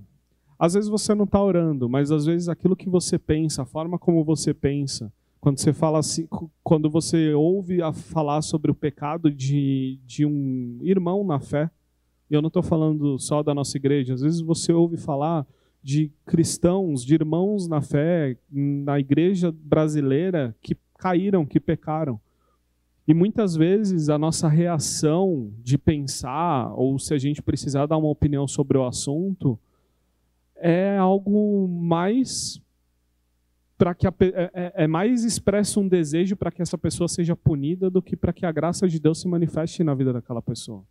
Às 0.61 0.75
vezes 0.75 0.91
você 0.91 1.15
não 1.15 1.23
está 1.23 1.43
orando, 1.43 1.89
mas 1.89 2.11
às 2.11 2.27
vezes 2.27 2.47
aquilo 2.47 2.75
que 2.75 2.87
você 2.87 3.17
pensa, 3.17 3.63
a 3.63 3.65
forma 3.65 3.97
como 3.97 4.23
você 4.23 4.53
pensa, 4.53 5.11
quando 5.39 5.59
você 5.59 5.73
fala 5.73 5.97
assim, 5.97 6.27
quando 6.63 6.87
você 6.87 7.33
ouve 7.33 7.81
a 7.81 7.91
falar 7.91 8.43
sobre 8.43 8.69
o 8.69 8.75
pecado 8.75 9.31
de, 9.31 9.97
de 10.05 10.23
um 10.23 10.77
irmão 10.83 11.23
na 11.23 11.39
fé, 11.39 11.67
e 12.29 12.35
eu 12.35 12.43
não 12.43 12.47
estou 12.47 12.61
falando 12.61 13.17
só 13.17 13.41
da 13.41 13.55
nossa 13.55 13.75
igreja, 13.75 14.13
às 14.13 14.21
vezes 14.21 14.39
você 14.39 14.71
ouve 14.71 14.97
falar 14.97 15.47
de 15.81 16.11
cristãos, 16.27 17.03
de 17.03 17.15
irmãos 17.15 17.67
na 17.67 17.81
fé, 17.81 18.37
na 18.51 18.99
igreja 18.99 19.51
brasileira, 19.51 20.55
que 20.61 20.77
caíram, 20.95 21.43
que 21.43 21.59
pecaram. 21.59 22.21
E 23.07 23.15
muitas 23.15 23.55
vezes 23.55 24.09
a 24.09 24.17
nossa 24.19 24.47
reação 24.47 25.51
de 25.63 25.75
pensar, 25.79 26.71
ou 26.75 26.99
se 26.99 27.15
a 27.15 27.17
gente 27.17 27.41
precisar 27.41 27.87
dar 27.87 27.97
uma 27.97 28.09
opinião 28.09 28.47
sobre 28.47 28.77
o 28.77 28.85
assunto, 28.85 29.57
é 30.61 30.97
algo 30.97 31.67
mais 31.67 32.61
para 33.77 33.95
que 33.95 34.05
a, 34.05 34.13
é, 34.19 34.51
é, 34.53 34.83
é 34.83 34.87
mais 34.87 35.23
expresso 35.23 35.79
um 35.79 35.87
desejo 35.87 36.35
para 36.35 36.51
que 36.51 36.61
essa 36.61 36.77
pessoa 36.77 37.07
seja 37.07 37.35
punida 37.35 37.89
do 37.89 38.01
que 38.01 38.15
para 38.15 38.31
que 38.31 38.45
a 38.45 38.51
graça 38.51 38.87
de 38.87 38.99
Deus 38.99 39.19
se 39.19 39.27
manifeste 39.27 39.83
na 39.83 39.95
vida 39.95 40.13
daquela 40.13 40.41
pessoa. 40.41 40.85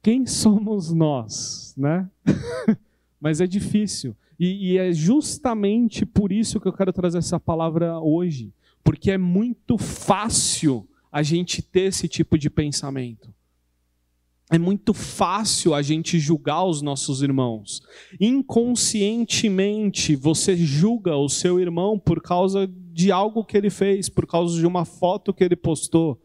Quem 0.00 0.26
somos 0.26 0.92
nós, 0.92 1.74
né? 1.76 2.08
Mas 3.20 3.40
é 3.40 3.46
difícil. 3.46 4.16
E, 4.38 4.72
e 4.72 4.78
é 4.78 4.92
justamente 4.92 6.06
por 6.06 6.30
isso 6.32 6.60
que 6.60 6.68
eu 6.68 6.72
quero 6.72 6.92
trazer 6.92 7.18
essa 7.18 7.38
palavra 7.38 7.98
hoje. 7.98 8.54
Porque 8.82 9.10
é 9.10 9.18
muito 9.18 9.76
fácil 9.76 10.88
a 11.12 11.22
gente 11.22 11.60
ter 11.60 11.82
esse 11.82 12.08
tipo 12.08 12.38
de 12.38 12.48
pensamento 12.48 13.34
é 14.50 14.58
muito 14.58 14.92
fácil 14.92 15.72
a 15.74 15.80
gente 15.80 16.18
julgar 16.18 16.64
os 16.64 16.82
nossos 16.82 17.22
irmãos. 17.22 17.80
Inconscientemente, 18.20 20.16
você 20.16 20.56
julga 20.56 21.16
o 21.16 21.28
seu 21.28 21.60
irmão 21.60 21.96
por 21.96 22.20
causa 22.20 22.68
de 22.92 23.12
algo 23.12 23.44
que 23.44 23.56
ele 23.56 23.70
fez, 23.70 24.08
por 24.08 24.26
causa 24.26 24.58
de 24.58 24.66
uma 24.66 24.84
foto 24.84 25.32
que 25.32 25.44
ele 25.44 25.54
postou, 25.54 26.20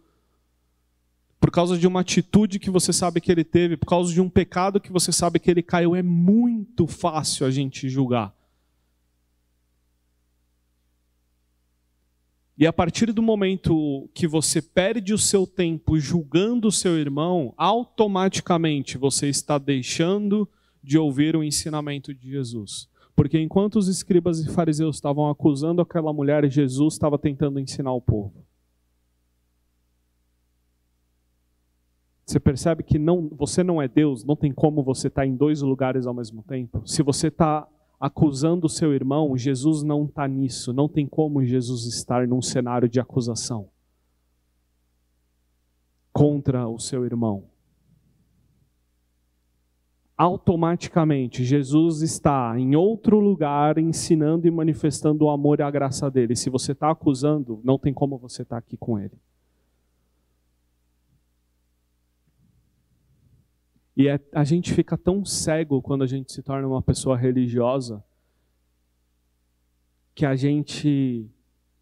por 1.40 1.52
causa 1.52 1.78
de 1.78 1.86
uma 1.86 2.00
atitude 2.00 2.58
que 2.58 2.72
você 2.72 2.92
sabe 2.92 3.22
que 3.22 3.32
ele 3.32 3.44
teve, 3.44 3.78
por 3.78 3.86
causa 3.86 4.12
de 4.12 4.20
um 4.20 4.28
pecado 4.28 4.82
que 4.82 4.92
você 4.92 5.12
sabe 5.12 5.38
que 5.40 5.52
ele 5.52 5.62
caiu. 5.62 5.96
É 5.96 6.02
muito 6.02 6.88
fácil 6.88 7.46
a 7.46 7.52
gente 7.52 7.88
julgar. 7.88 8.35
E 12.58 12.66
a 12.66 12.72
partir 12.72 13.12
do 13.12 13.22
momento 13.22 14.10
que 14.14 14.28
você 14.28 14.62
perde 14.62 15.14
o 15.14 15.18
seu 15.18 15.46
tempo 15.46 16.00
julgando 16.00 16.70
o 16.70 16.72
seu 16.72 16.98
irmão, 16.98 17.54
automaticamente 17.58 18.98
você 18.98 19.28
está 19.28 19.58
deixando 19.58 20.48
de 20.82 20.98
ouvir 20.98 21.36
o 21.36 21.44
ensinamento 21.44 22.14
de 22.14 22.30
Jesus. 22.30 22.88
Porque 23.14 23.40
enquanto 23.40 23.76
os 23.76 23.90
escribas 23.90 24.40
e 24.40 24.50
fariseus 24.50 24.96
estavam 24.96 25.30
acusando 25.30 25.82
aquela 25.82 26.14
mulher, 26.14 26.50
Jesus 26.50 26.94
estava 26.94 27.18
tentando 27.18 27.60
ensinar 27.60 27.92
o 27.92 28.02
povo. 28.02 28.46
Você 32.26 32.40
percebe 32.40 32.84
que 32.84 32.98
não, 32.98 33.30
você 33.30 33.64
não 33.64 33.82
é 33.82 33.88
Deus, 33.88 34.24
não 34.24 34.36
tem 34.36 34.52
como 34.52 34.82
você 34.82 35.08
estar 35.08 35.26
em 35.26 35.36
dois 35.36 35.62
lugares 35.62 36.08
ao 36.08 36.14
mesmo 36.14 36.42
tempo. 36.44 36.82
Se 36.86 37.04
você 37.04 37.28
está 37.28 37.68
acusando 38.00 38.68
o 38.68 38.70
seu 38.70 38.94
irmão, 38.94 39.38
Jesus 39.38 39.84
não 39.84 40.06
está 40.06 40.28
nisso. 40.28 40.74
Não 40.74 40.88
tem 40.88 41.08
como 41.08 41.44
Jesus 41.44 41.86
estar 41.86 42.28
num 42.28 42.42
cenário 42.42 42.90
de 42.90 43.00
acusação 43.00 43.70
contra 46.12 46.68
o 46.68 46.80
seu 46.80 47.06
irmão. 47.06 47.44
Automaticamente, 50.18 51.44
Jesus 51.44 52.02
está 52.02 52.58
em 52.58 52.74
outro 52.74 53.20
lugar 53.20 53.78
ensinando 53.78 54.48
e 54.48 54.52
manifestando 54.52 55.26
o 55.26 55.30
amor 55.30 55.60
e 55.60 55.64
a 55.64 55.70
graça 55.70 56.10
dele. 56.10 56.38
Se 56.38 56.50
você 56.50 56.72
está 56.72 56.90
acusando, 56.90 57.60
não 57.66 57.78
tem 57.78 57.94
como 57.94 58.18
você 58.18 58.44
estar 58.44 58.56
tá 58.56 58.60
aqui 58.60 58.78
com 58.78 58.98
ele. 58.98 59.20
E 63.96 64.10
é, 64.10 64.20
a 64.34 64.44
gente 64.44 64.74
fica 64.74 64.98
tão 64.98 65.24
cego 65.24 65.82
quando 65.82 66.04
a 66.04 66.08
gente 66.08 66.32
se 66.32 66.44
torna 66.44 66.68
uma 66.68 66.82
pessoa 66.82 67.16
religiosa 67.16 68.04
que 70.14 70.26
a 70.26 70.36
gente 70.36 71.30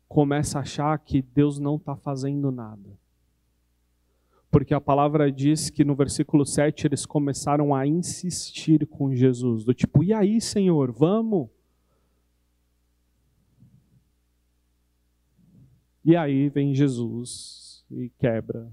começa 0.08 0.60
a 0.60 0.62
achar 0.62 0.98
que 1.00 1.22
Deus 1.22 1.58
não 1.58 1.76
está 1.76 1.96
fazendo 1.96 2.52
nada. 2.52 2.90
Porque 4.52 4.74
a 4.76 4.82
palavra 4.82 5.32
diz 5.32 5.72
que 5.72 5.84
no 5.84 5.96
versículo 5.96 6.46
7 6.46 6.86
eles 6.86 7.06
começaram 7.06 7.74
a 7.74 7.88
insistir 7.88 8.86
com 8.86 9.16
Jesus, 9.16 9.64
do 9.64 9.74
tipo, 9.74 10.04
e 10.04 10.14
aí, 10.14 10.40
Senhor, 10.40 10.92
vamos? 10.92 11.50
E 16.06 16.16
aí 16.16 16.50
vem 16.50 16.76
Jesus 16.76 17.84
e 17.90 18.10
quebra 18.20 18.72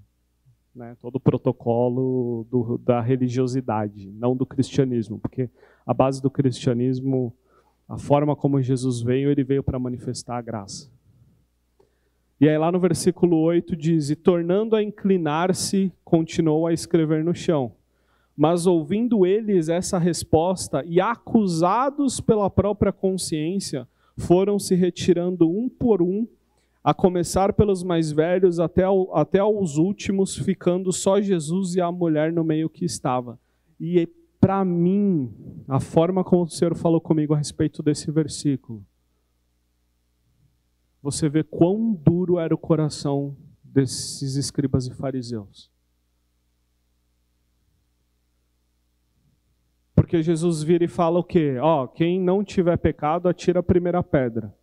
né, 0.80 0.96
todo 0.98 1.16
o 1.16 1.20
protocolo 1.20 2.46
do, 2.50 2.78
da 2.78 3.02
religiosidade, 3.02 4.10
não 4.12 4.34
do 4.34 4.46
cristianismo, 4.46 5.18
porque 5.18 5.50
a 5.86 5.92
base 5.92 6.22
do 6.22 6.30
cristianismo, 6.30 7.34
a 7.86 7.98
forma 7.98 8.34
como 8.34 8.62
Jesus 8.62 9.02
veio, 9.02 9.30
ele 9.30 9.44
veio 9.44 9.62
para 9.62 9.78
manifestar 9.78 10.38
a 10.38 10.40
graça. 10.40 10.90
E 12.40 12.48
aí 12.48 12.56
lá 12.56 12.72
no 12.72 12.80
versículo 12.80 13.36
8 13.36 13.76
diz: 13.76 14.08
E 14.08 14.16
tornando 14.16 14.74
a 14.74 14.82
inclinar-se, 14.82 15.92
continuou 16.02 16.66
a 16.66 16.72
escrever 16.72 17.22
no 17.22 17.34
chão. 17.34 17.72
Mas 18.34 18.66
ouvindo 18.66 19.26
eles 19.26 19.68
essa 19.68 19.98
resposta 19.98 20.82
e 20.86 20.98
acusados 20.98 22.22
pela 22.22 22.48
própria 22.48 22.90
consciência, 22.90 23.86
foram 24.16 24.58
se 24.58 24.74
retirando 24.74 25.46
um 25.46 25.68
por 25.68 26.00
um 26.00 26.26
a 26.82 26.94
começar 26.94 27.52
pelos 27.52 27.82
mais 27.82 28.10
velhos 28.10 28.58
até, 28.58 28.84
ao, 28.84 29.14
até 29.14 29.38
aos 29.38 29.76
últimos, 29.76 30.36
ficando 30.36 30.92
só 30.92 31.20
Jesus 31.20 31.74
e 31.74 31.80
a 31.80 31.92
mulher 31.92 32.32
no 32.32 32.42
meio 32.42 32.70
que 32.70 32.84
estava. 32.84 33.38
E 33.78 34.08
para 34.40 34.64
mim, 34.64 35.30
a 35.68 35.78
forma 35.78 36.24
como 36.24 36.44
o 36.44 36.48
Senhor 36.48 36.74
falou 36.74 37.00
comigo 37.00 37.34
a 37.34 37.38
respeito 37.38 37.82
desse 37.82 38.10
versículo, 38.10 38.84
você 41.02 41.28
vê 41.28 41.42
quão 41.42 41.92
duro 41.92 42.38
era 42.38 42.54
o 42.54 42.58
coração 42.58 43.36
desses 43.62 44.36
escribas 44.36 44.86
e 44.86 44.94
fariseus. 44.94 45.70
Porque 49.94 50.22
Jesus 50.22 50.62
vira 50.62 50.84
e 50.84 50.88
fala 50.88 51.18
o 51.18 51.24
quê? 51.24 51.58
Ó, 51.60 51.86
quem 51.86 52.18
não 52.18 52.42
tiver 52.42 52.76
pecado, 52.78 53.28
atira 53.28 53.60
a 53.60 53.62
primeira 53.62 54.02
pedra. 54.02 54.54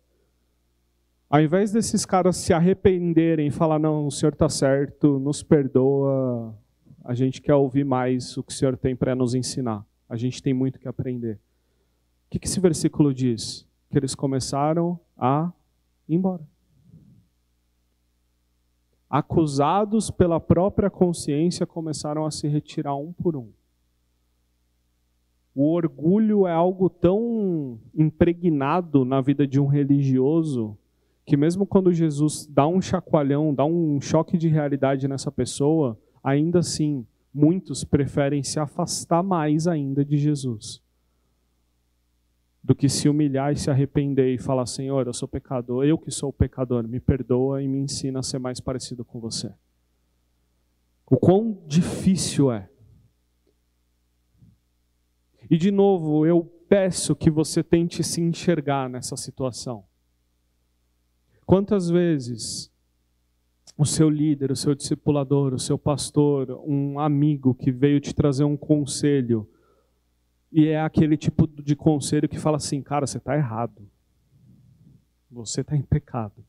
Ao 1.30 1.42
invés 1.42 1.70
desses 1.70 2.06
caras 2.06 2.38
se 2.38 2.54
arrependerem 2.54 3.48
e 3.48 3.50
falar, 3.50 3.78
não, 3.78 4.06
o 4.06 4.10
Senhor 4.10 4.32
está 4.32 4.48
certo, 4.48 5.18
nos 5.18 5.42
perdoa, 5.42 6.56
a 7.04 7.14
gente 7.14 7.42
quer 7.42 7.54
ouvir 7.54 7.84
mais 7.84 8.34
o 8.38 8.42
que 8.42 8.50
o 8.50 8.54
Senhor 8.54 8.78
tem 8.78 8.96
para 8.96 9.14
nos 9.14 9.34
ensinar. 9.34 9.84
A 10.08 10.16
gente 10.16 10.42
tem 10.42 10.54
muito 10.54 10.78
que 10.78 10.88
aprender. 10.88 11.34
O 11.34 12.30
que, 12.30 12.38
que 12.38 12.46
esse 12.46 12.58
versículo 12.60 13.12
diz? 13.12 13.66
Que 13.90 13.98
eles 13.98 14.14
começaram 14.14 14.98
a 15.18 15.52
ir 16.08 16.14
embora. 16.14 16.48
Acusados 19.10 20.10
pela 20.10 20.40
própria 20.40 20.88
consciência, 20.88 21.66
começaram 21.66 22.24
a 22.24 22.30
se 22.30 22.48
retirar 22.48 22.94
um 22.94 23.12
por 23.12 23.36
um. 23.36 23.50
O 25.54 25.72
orgulho 25.72 26.46
é 26.46 26.52
algo 26.52 26.88
tão 26.88 27.78
impregnado 27.94 29.04
na 29.04 29.20
vida 29.20 29.46
de 29.46 29.60
um 29.60 29.66
religioso 29.66 30.78
que 31.28 31.36
mesmo 31.36 31.66
quando 31.66 31.92
Jesus 31.92 32.46
dá 32.46 32.66
um 32.66 32.80
chacoalhão, 32.80 33.54
dá 33.54 33.62
um 33.62 34.00
choque 34.00 34.38
de 34.38 34.48
realidade 34.48 35.06
nessa 35.06 35.30
pessoa, 35.30 36.00
ainda 36.24 36.60
assim, 36.60 37.06
muitos 37.34 37.84
preferem 37.84 38.42
se 38.42 38.58
afastar 38.58 39.22
mais 39.22 39.66
ainda 39.66 40.02
de 40.02 40.16
Jesus 40.16 40.82
do 42.64 42.74
que 42.74 42.88
se 42.88 43.10
humilhar 43.10 43.52
e 43.52 43.56
se 43.56 43.70
arrepender 43.70 44.32
e 44.32 44.38
falar: 44.38 44.64
Senhor, 44.64 45.06
eu 45.06 45.12
sou 45.12 45.28
pecador, 45.28 45.84
eu 45.84 45.98
que 45.98 46.10
sou 46.10 46.32
pecador, 46.32 46.88
me 46.88 46.98
perdoa 46.98 47.62
e 47.62 47.68
me 47.68 47.78
ensina 47.78 48.20
a 48.20 48.22
ser 48.22 48.38
mais 48.38 48.58
parecido 48.58 49.04
com 49.04 49.20
você. 49.20 49.52
O 51.10 51.18
quão 51.18 51.62
difícil 51.66 52.50
é. 52.50 52.70
E 55.50 55.58
de 55.58 55.70
novo, 55.70 56.24
eu 56.24 56.42
peço 56.42 57.14
que 57.14 57.30
você 57.30 57.62
tente 57.62 58.02
se 58.02 58.22
enxergar 58.22 58.88
nessa 58.88 59.14
situação. 59.14 59.87
Quantas 61.48 61.88
vezes 61.88 62.70
o 63.74 63.86
seu 63.86 64.10
líder, 64.10 64.52
o 64.52 64.54
seu 64.54 64.74
discipulador, 64.74 65.54
o 65.54 65.58
seu 65.58 65.78
pastor, 65.78 66.62
um 66.62 67.00
amigo 67.00 67.54
que 67.54 67.72
veio 67.72 68.02
te 68.02 68.14
trazer 68.14 68.44
um 68.44 68.54
conselho, 68.54 69.48
e 70.52 70.66
é 70.66 70.78
aquele 70.78 71.16
tipo 71.16 71.46
de 71.46 71.74
conselho 71.74 72.28
que 72.28 72.38
fala 72.38 72.58
assim: 72.58 72.82
cara, 72.82 73.06
você 73.06 73.16
está 73.16 73.34
errado. 73.34 73.88
Você 75.30 75.62
está 75.62 75.74
em 75.74 75.80
pecado. 75.80 76.44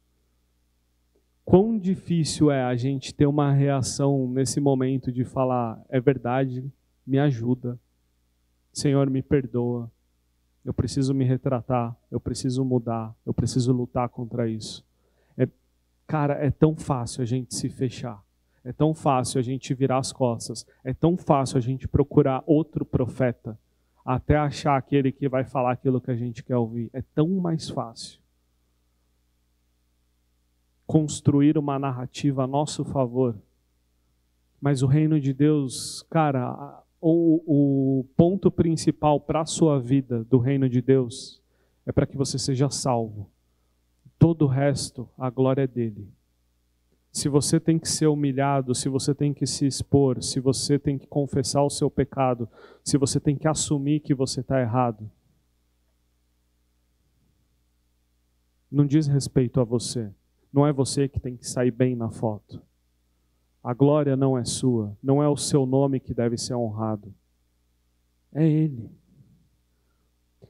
Quão 1.45 1.79
difícil 1.79 2.51
é 2.51 2.61
a 2.61 2.75
gente 2.75 3.15
ter 3.15 3.25
uma 3.25 3.53
reação 3.53 4.29
nesse 4.29 4.59
momento 4.59 5.13
de 5.13 5.23
falar: 5.23 5.81
é 5.87 6.01
verdade, 6.01 6.69
me 7.07 7.17
ajuda. 7.17 7.79
Senhor, 8.73 9.09
me 9.09 9.21
perdoa. 9.21 9.89
Eu 10.65 10.73
preciso 10.73 11.13
me 11.13 11.23
retratar, 11.23 11.95
eu 12.11 12.19
preciso 12.19 12.65
mudar, 12.65 13.15
eu 13.25 13.33
preciso 13.33 13.71
lutar 13.71 14.09
contra 14.09 14.49
isso. 14.49 14.88
Cara, 16.09 16.33
é 16.43 16.49
tão 16.49 16.75
fácil 16.75 17.21
a 17.21 17.25
gente 17.25 17.53
se 17.53 17.69
fechar. 17.69 18.19
É 18.63 18.73
tão 18.73 18.95
fácil 18.95 19.37
a 19.37 19.43
gente 19.43 19.75
virar 19.75 19.99
as 19.99 20.11
costas. 20.11 20.65
É 20.83 20.91
tão 20.91 21.15
fácil 21.15 21.59
a 21.59 21.61
gente 21.61 21.87
procurar 21.87 22.43
outro 22.47 22.83
profeta 22.83 23.55
até 24.03 24.35
achar 24.35 24.75
aquele 24.75 25.11
que 25.11 25.29
vai 25.29 25.43
falar 25.43 25.71
aquilo 25.71 26.01
que 26.01 26.09
a 26.09 26.15
gente 26.15 26.43
quer 26.43 26.57
ouvir. 26.57 26.89
É 26.93 27.03
tão 27.13 27.29
mais 27.29 27.69
fácil 27.69 28.19
construir 30.87 31.59
uma 31.59 31.77
narrativa 31.77 32.45
a 32.45 32.47
nosso 32.47 32.83
favor. 32.83 33.35
Mas 34.59 34.81
o 34.81 34.87
reino 34.87 35.19
de 35.19 35.31
Deus, 35.31 36.03
cara, 36.09 36.83
o, 36.99 37.99
o 37.99 38.03
ponto 38.17 38.49
principal 38.49 39.19
para 39.19 39.41
a 39.41 39.45
sua 39.45 39.79
vida 39.79 40.23
do 40.23 40.39
reino 40.39 40.67
de 40.67 40.81
Deus 40.81 41.39
é 41.85 41.91
para 41.91 42.07
que 42.07 42.17
você 42.17 42.39
seja 42.39 42.67
salvo. 42.71 43.29
Todo 44.19 44.43
o 44.43 44.47
resto, 44.47 45.09
a 45.17 45.29
glória 45.29 45.63
é 45.63 45.67
dele. 45.67 46.07
Se 47.11 47.29
você 47.29 47.59
tem 47.59 47.79
que 47.79 47.89
ser 47.89 48.07
humilhado, 48.07 48.75
se 48.75 48.89
você 48.89 49.15
tem 49.15 49.33
que 49.33 49.47
se 49.47 49.65
expor, 49.65 50.21
se 50.21 50.39
você 50.39 50.77
tem 50.77 50.97
que 50.97 51.07
confessar 51.07 51.63
o 51.63 51.69
seu 51.69 51.89
pecado, 51.89 52.47
se 52.83 52.97
você 52.97 53.19
tem 53.19 53.35
que 53.35 53.47
assumir 53.47 54.01
que 54.01 54.13
você 54.13 54.41
está 54.41 54.61
errado, 54.61 55.09
não 58.69 58.85
diz 58.85 59.07
respeito 59.07 59.59
a 59.59 59.63
você. 59.63 60.11
Não 60.51 60.67
é 60.67 60.73
você 60.73 61.07
que 61.07 61.19
tem 61.19 61.35
que 61.35 61.47
sair 61.47 61.71
bem 61.71 61.95
na 61.95 62.11
foto. 62.11 62.61
A 63.63 63.73
glória 63.73 64.15
não 64.15 64.37
é 64.37 64.45
sua, 64.45 64.95
não 65.01 65.23
é 65.23 65.27
o 65.27 65.37
seu 65.37 65.65
nome 65.65 65.99
que 65.99 66.13
deve 66.13 66.37
ser 66.37 66.55
honrado. 66.55 67.13
É 68.33 68.47
Ele. 68.47 68.89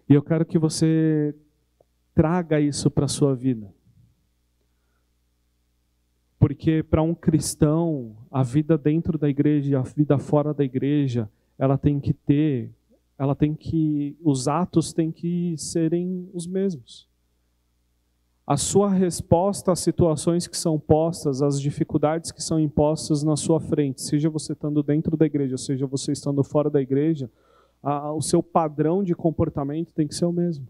E 0.07 0.13
eu 0.13 0.21
quero 0.21 0.45
que 0.45 0.59
você 0.59 1.35
traga 2.19 2.59
isso 2.59 2.91
para 2.91 3.05
a 3.05 3.07
sua 3.07 3.33
vida. 3.33 3.73
Porque 6.37 6.83
para 6.83 7.01
um 7.01 7.15
cristão, 7.15 8.13
a 8.29 8.43
vida 8.43 8.77
dentro 8.77 9.17
da 9.17 9.29
igreja 9.29 9.71
e 9.71 9.75
a 9.75 9.81
vida 9.83 10.19
fora 10.19 10.53
da 10.53 10.61
igreja, 10.61 11.29
ela 11.57 11.77
tem 11.77 11.97
que 11.97 12.11
ter, 12.11 12.73
ela 13.17 13.33
tem 13.33 13.55
que, 13.55 14.17
os 14.21 14.49
atos 14.49 14.91
têm 14.91 15.13
que 15.13 15.55
serem 15.57 16.29
os 16.33 16.45
mesmos. 16.45 17.07
A 18.45 18.57
sua 18.57 18.89
resposta 18.89 19.71
às 19.71 19.79
situações 19.79 20.45
que 20.45 20.57
são 20.57 20.77
postas, 20.77 21.41
às 21.41 21.61
dificuldades 21.61 22.33
que 22.33 22.43
são 22.43 22.59
impostas 22.59 23.23
na 23.23 23.37
sua 23.37 23.61
frente, 23.61 24.01
seja 24.01 24.29
você 24.29 24.51
estando 24.51 24.83
dentro 24.83 25.15
da 25.15 25.25
igreja, 25.25 25.57
seja 25.57 25.87
você 25.87 26.11
estando 26.11 26.43
fora 26.43 26.69
da 26.69 26.81
igreja, 26.81 27.31
a, 27.81 28.11
o 28.11 28.21
seu 28.21 28.43
padrão 28.43 29.05
de 29.05 29.15
comportamento 29.15 29.93
tem 29.93 30.05
que 30.05 30.13
ser 30.13 30.25
o 30.25 30.33
mesmo. 30.33 30.67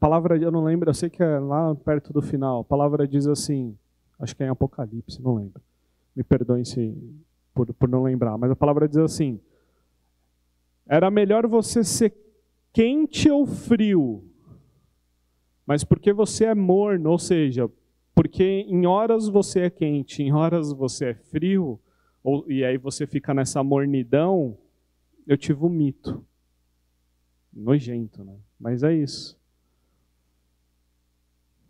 Palavra, 0.00 0.38
eu 0.38 0.50
não 0.50 0.64
lembro, 0.64 0.88
eu 0.88 0.94
sei 0.94 1.10
que 1.10 1.22
é 1.22 1.38
lá 1.38 1.74
perto 1.74 2.12
do 2.12 2.22
final. 2.22 2.60
A 2.60 2.64
palavra 2.64 3.06
diz 3.06 3.26
assim, 3.26 3.76
acho 4.18 4.34
que 4.34 4.42
é 4.42 4.46
em 4.46 4.50
Apocalipse, 4.50 5.22
não 5.22 5.34
lembro. 5.34 5.62
Me 6.16 6.24
perdoem 6.24 6.64
se 6.64 6.96
por, 7.54 7.72
por 7.74 7.88
não 7.88 8.02
lembrar, 8.02 8.36
mas 8.38 8.50
a 8.50 8.56
palavra 8.56 8.88
diz 8.88 8.96
assim: 8.96 9.38
era 10.86 11.10
melhor 11.10 11.46
você 11.46 11.84
ser 11.84 12.14
quente 12.72 13.30
ou 13.30 13.46
frio, 13.46 14.24
mas 15.66 15.84
porque 15.84 16.12
você 16.12 16.46
é 16.46 16.54
morno, 16.54 17.10
ou 17.10 17.18
seja, 17.18 17.70
porque 18.14 18.64
em 18.66 18.86
horas 18.86 19.28
você 19.28 19.60
é 19.60 19.70
quente, 19.70 20.22
em 20.22 20.32
horas 20.32 20.72
você 20.72 21.10
é 21.10 21.14
frio, 21.14 21.78
ou, 22.22 22.50
e 22.50 22.64
aí 22.64 22.76
você 22.76 23.06
fica 23.06 23.32
nessa 23.32 23.62
mornidão, 23.62 24.56
eu 25.26 25.36
te 25.36 25.52
vomito. 25.52 26.24
Nojento, 27.52 28.22
né? 28.24 28.36
Mas 28.58 28.82
é 28.82 28.94
isso. 28.94 29.39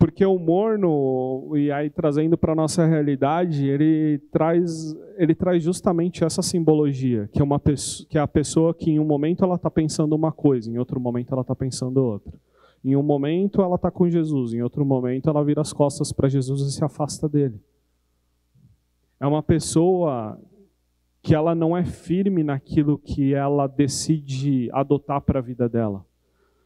Porque 0.01 0.25
o 0.25 0.39
morno, 0.39 1.55
e 1.59 1.71
aí 1.71 1.91
trazendo 1.91 2.39
para 2.39 2.55
nossa 2.55 2.87
realidade, 2.87 3.69
ele 3.69 4.19
traz, 4.33 4.97
ele 5.19 5.35
traz 5.35 5.63
justamente 5.63 6.25
essa 6.25 6.41
simbologia, 6.41 7.29
que 7.31 7.39
é, 7.39 7.45
uma 7.45 7.61
que 8.09 8.17
é 8.17 8.21
a 8.21 8.27
pessoa 8.27 8.73
que 8.73 8.93
em 8.93 8.99
um 8.99 9.05
momento 9.05 9.45
ela 9.45 9.57
está 9.57 9.71
pensando 9.71 10.17
uma 10.17 10.33
coisa, 10.33 10.71
em 10.71 10.79
outro 10.79 10.99
momento 10.99 11.33
ela 11.33 11.43
está 11.43 11.55
pensando 11.55 11.99
outra. 11.99 12.33
Em 12.83 12.97
um 12.97 13.03
momento 13.03 13.61
ela 13.61 13.75
está 13.75 13.91
com 13.91 14.09
Jesus, 14.09 14.55
em 14.55 14.63
outro 14.63 14.87
momento 14.87 15.29
ela 15.29 15.45
vira 15.45 15.61
as 15.61 15.71
costas 15.71 16.11
para 16.13 16.31
Jesus 16.31 16.63
e 16.63 16.73
se 16.73 16.83
afasta 16.83 17.29
dele. 17.29 17.61
É 19.21 19.27
uma 19.27 19.43
pessoa 19.43 20.41
que 21.21 21.35
ela 21.35 21.55
não 21.55 21.77
é 21.77 21.85
firme 21.85 22.43
naquilo 22.43 22.97
que 22.97 23.35
ela 23.35 23.67
decide 23.67 24.71
adotar 24.73 25.21
para 25.21 25.41
a 25.41 25.43
vida 25.43 25.69
dela 25.69 26.07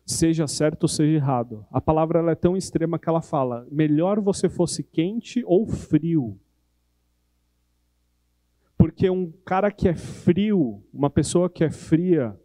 seja 0.05 0.47
certo 0.47 0.83
ou 0.85 0.89
seja 0.89 1.17
errado. 1.17 1.65
A 1.71 1.81
palavra 1.81 2.19
ela 2.19 2.33
é 2.33 2.35
tão 2.35 2.57
extrema 2.57 2.99
que 2.99 3.09
ela 3.09 3.23
fala: 3.23 3.67
melhor 3.71 4.21
você 4.21 4.49
fosse 4.49 4.83
quente 4.83 5.43
ou 5.47 5.67
frio. 5.67 6.39
Porque 8.77 9.09
um 9.09 9.33
cara 9.45 9.71
que 9.71 9.89
é 9.89 9.95
frio, 9.95 10.83
uma 10.93 11.09
pessoa 11.09 11.49
que 11.49 11.65
é 11.65 11.71
fria, 11.71 12.39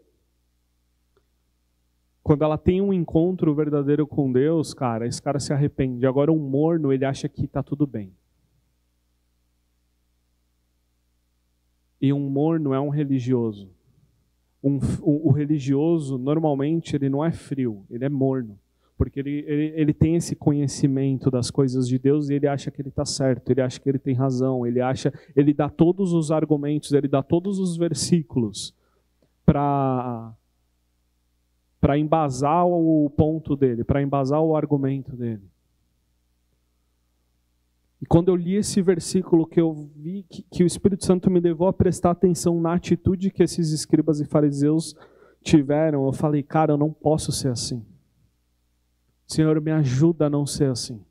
quando 2.24 2.43
ela 2.43 2.58
tem 2.58 2.80
um 2.80 2.93
encontro 2.93 3.54
verdadeiro 3.54 4.08
com 4.08 4.32
Deus, 4.32 4.74
cara, 4.74 5.08
esse 5.08 5.22
cara 5.22 5.39
se 5.39 5.52
arrepende. 5.52 6.06
Agora, 6.06 6.32
um 6.32 6.38
morno, 6.38 6.93
ele 6.93 7.04
acha 7.04 7.28
que 7.28 7.45
está 7.45 7.62
tudo 7.63 7.86
bem. 7.86 8.13
E 12.00 12.13
um 12.13 12.30
morno 12.30 12.74
é 12.74 12.80
um 12.80 12.89
religioso 12.89 13.69
um, 14.63 14.80
o, 15.02 15.30
o, 15.30 15.32
religioso, 15.32 16.17
normalmente, 16.17 16.95
ele 16.95 17.10
não 17.10 17.24
é 17.24 17.32
frio, 17.32 17.86
ele 17.89 18.06
é 18.06 18.10
morno. 18.10 18.58
Porque 18.98 19.19
ele, 19.19 19.45
ele, 19.48 19.74
ele 19.76 19.93
tem 19.93 20.15
esse 20.15 20.36
conhecimento 20.36 21.32
das 21.32 21.50
coisas 21.50 21.88
de 21.88 21.98
Deus 21.98 22.30
e 22.30 22.34
ele 22.34 22.48
acha 22.48 22.69
que 22.69 22.82
ele 22.82 22.89
está 22.89 23.06
certo, 23.06 23.50
ele 23.50 23.62
acha 23.62 23.80
que 23.80 23.88
ele 23.88 24.00
tem 24.00 24.13
razão, 24.13 24.67
ele 24.67 24.82
acha, 24.82 25.13
ele 25.36 25.54
dá 25.54 25.69
todos 25.69 26.12
os 26.12 26.32
argumentos, 26.32 26.91
ele 26.91 27.08
dá 27.08 27.24
todos 27.24 27.60
os 27.60 27.78
versículos 27.78 28.76
para 29.45 30.34
para 31.80 31.98
embasar 31.98 32.67
o 32.67 33.10
ponto 33.10 33.56
dele, 33.56 33.86
para 33.86 34.02
embasar 34.02 34.41
o 34.41 34.54
argumento 34.54 35.15
dele. 35.15 35.43
E 38.01 38.05
quando 38.05 38.29
eu 38.29 38.35
li 38.35 38.55
esse 38.55 38.81
versículo, 38.81 39.45
que 39.45 39.59
eu 39.59 39.73
vi 39.95 40.23
que, 40.29 40.43
que, 40.43 40.63
o 40.63 40.67
Espírito 40.67 41.05
Santo 41.05 41.29
me 41.29 41.39
levou 41.39 41.67
a 41.67 41.73
prestar 41.73 42.12
atenção 42.12 42.59
na 42.62 42.73
atitude 42.73 43.31
que 43.31 43.43
esses 43.43 43.71
escribas 43.71 44.21
e 44.21 44.25
fariseus 44.25 44.95
tiveram, 45.41 46.05
eu 46.05 46.13
falei, 46.13 46.41
cara, 46.41 46.73
eu 46.73 46.77
não 46.77 46.93
posso 46.93 47.31
ser 47.31 47.49
assim. 47.49 47.85
Senhor, 49.27 49.59
me 49.59 49.71
ajuda 49.71 50.27
a 50.27 50.29
não 50.29 50.45
ser 50.45 50.71
assim 50.71 51.03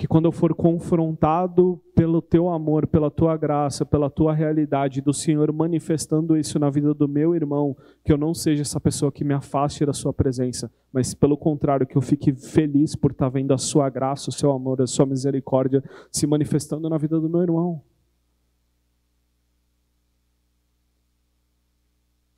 que 0.00 0.08
quando 0.08 0.24
eu 0.24 0.32
for 0.32 0.54
confrontado 0.54 1.78
pelo 1.94 2.22
teu 2.22 2.48
amor, 2.48 2.86
pela 2.86 3.10
tua 3.10 3.36
graça, 3.36 3.84
pela 3.84 4.08
tua 4.08 4.32
realidade 4.32 5.02
do 5.02 5.12
Senhor 5.12 5.52
manifestando 5.52 6.38
isso 6.38 6.58
na 6.58 6.70
vida 6.70 6.94
do 6.94 7.06
meu 7.06 7.34
irmão, 7.34 7.76
que 8.02 8.10
eu 8.10 8.16
não 8.16 8.32
seja 8.32 8.62
essa 8.62 8.80
pessoa 8.80 9.12
que 9.12 9.22
me 9.22 9.34
afaste 9.34 9.84
da 9.84 9.92
sua 9.92 10.10
presença, 10.10 10.72
mas 10.90 11.12
pelo 11.12 11.36
contrário, 11.36 11.86
que 11.86 11.98
eu 11.98 12.00
fique 12.00 12.32
feliz 12.32 12.96
por 12.96 13.10
estar 13.10 13.28
vendo 13.28 13.52
a 13.52 13.58
sua 13.58 13.90
graça, 13.90 14.30
o 14.30 14.32
seu 14.32 14.50
amor, 14.52 14.80
a 14.80 14.86
sua 14.86 15.04
misericórdia 15.04 15.84
se 16.10 16.26
manifestando 16.26 16.88
na 16.88 16.96
vida 16.96 17.20
do 17.20 17.28
meu 17.28 17.42
irmão. 17.42 17.82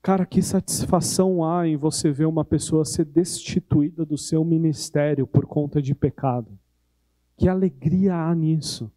Cara, 0.03 0.27
que 0.27 0.43
satisfação 0.43 1.45
há 1.45 1.69
em 1.69 1.77
você 1.77 2.11
ver 2.11 2.27
uma 2.27 2.45
pessoa 2.45 2.85
ser 2.85 3.05
destituída 3.05 4.05
do 4.05 4.19
seu 4.19 4.45
ministério 4.45 5.29
por 5.29 5.47
conta 5.47 5.81
de 5.81 5.95
pecado. 5.95 6.59
Que 7.43 7.49
alegria 7.49 8.15
há 8.15 8.33
nisso. 8.37 8.89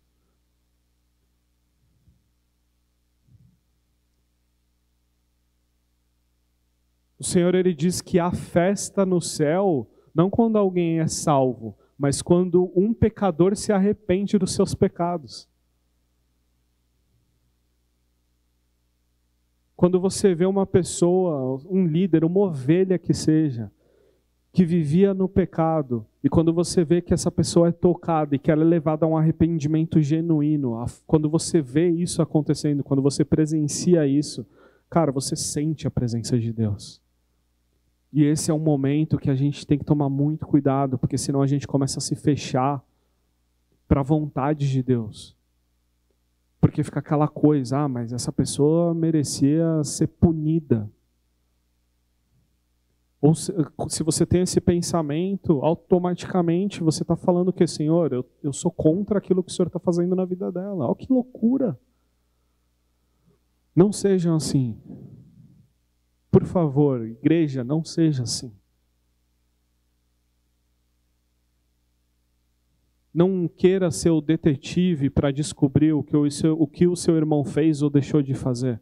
O 7.17 7.23
Senhor 7.23 7.55
ele 7.55 7.73
diz 7.73 8.01
que 8.01 8.19
há 8.19 8.29
festa 8.31 9.03
no 9.03 9.19
céu, 9.19 9.89
não 10.13 10.29
quando 10.29 10.59
alguém 10.59 10.99
é 10.99 11.07
salvo, 11.07 11.75
mas 11.97 12.21
quando 12.21 12.71
um 12.75 12.93
pecador 12.93 13.55
se 13.55 13.73
arrepende 13.73 14.37
dos 14.37 14.53
seus 14.53 14.75
pecados. 14.75 15.49
Quando 19.75 19.99
você 19.99 20.35
vê 20.35 20.45
uma 20.45 20.67
pessoa, 20.67 21.59
um 21.67 21.83
líder, 21.83 22.23
uma 22.23 22.41
ovelha 22.41 22.99
que 22.99 23.11
seja, 23.11 23.71
que 24.55 24.63
vivia 24.63 25.13
no 25.13 25.27
pecado, 25.27 26.05
e 26.23 26.29
quando 26.29 26.53
você 26.53 26.85
vê 26.85 27.01
que 27.01 27.13
essa 27.13 27.29
pessoa 27.29 27.67
é 27.67 27.71
tocada 27.73 28.37
e 28.37 28.39
que 28.39 28.49
ela 28.49 28.61
é 28.61 28.65
levada 28.65 29.05
a 29.05 29.09
um 29.09 29.17
arrependimento 29.17 30.01
genuíno, 30.01 30.81
quando 31.05 31.29
você 31.29 31.61
vê 31.61 31.89
isso 31.89 32.21
acontecendo, 32.21 32.81
quando 32.81 33.01
você 33.01 33.25
presencia 33.25 34.07
isso, 34.07 34.47
cara, 34.89 35.11
você 35.11 35.35
sente 35.35 35.85
a 35.85 35.91
presença 35.91 36.39
de 36.39 36.53
Deus. 36.53 37.01
E 38.13 38.23
esse 38.23 38.49
é 38.49 38.53
um 38.53 38.59
momento 38.59 39.17
que 39.17 39.29
a 39.29 39.35
gente 39.35 39.67
tem 39.67 39.77
que 39.77 39.83
tomar 39.83 40.07
muito 40.07 40.47
cuidado, 40.47 40.97
porque 40.97 41.17
senão 41.17 41.41
a 41.41 41.47
gente 41.47 41.67
começa 41.67 41.99
a 41.99 42.01
se 42.01 42.15
fechar 42.15 42.81
para 43.89 43.99
a 43.99 44.05
vontade 44.05 44.71
de 44.71 44.81
Deus. 44.81 45.35
Porque 46.61 46.81
fica 46.81 46.99
aquela 46.99 47.27
coisa, 47.27 47.79
ah, 47.79 47.89
mas 47.89 48.13
essa 48.13 48.31
pessoa 48.31 48.93
merecia 48.93 49.83
ser 49.83 50.07
punida. 50.07 50.89
Ou 53.25 53.33
se, 53.33 53.51
se, 53.89 54.03
você 54.03 54.23
tem 54.23 54.43
esse 54.43 54.61
pensamento, 54.61 55.53
automaticamente 55.65 56.83
você 56.83 57.01
está 57.01 57.15
falando 57.15 57.51
que, 57.51 57.65
Senhor, 57.65 58.13
eu, 58.13 58.23
eu 58.43 58.53
sou 58.53 58.69
contra 58.69 59.17
aquilo 59.17 59.43
que 59.43 59.49
o 59.49 59.51
Senhor 59.51 59.65
está 59.65 59.79
fazendo 59.79 60.15
na 60.15 60.23
vida 60.25 60.51
dela. 60.51 60.85
Olha 60.85 60.95
que 60.95 61.11
loucura. 61.11 61.75
Não 63.75 63.91
sejam 63.91 64.35
assim. 64.35 64.77
Por 66.29 66.45
favor, 66.45 67.03
igreja, 67.03 67.63
não 67.63 67.83
seja 67.83 68.21
assim. 68.21 68.53
Não 73.11 73.47
queira 73.47 73.89
ser 73.89 74.11
o 74.11 74.21
detetive 74.21 75.09
para 75.09 75.31
descobrir 75.31 75.93
o 75.93 76.03
que 76.03 76.15
o, 76.15 76.29
seu, 76.29 76.61
o 76.61 76.67
que 76.67 76.85
o 76.85 76.95
seu 76.95 77.15
irmão 77.15 77.43
fez 77.43 77.81
ou 77.81 77.89
deixou 77.89 78.21
de 78.21 78.35
fazer. 78.35 78.79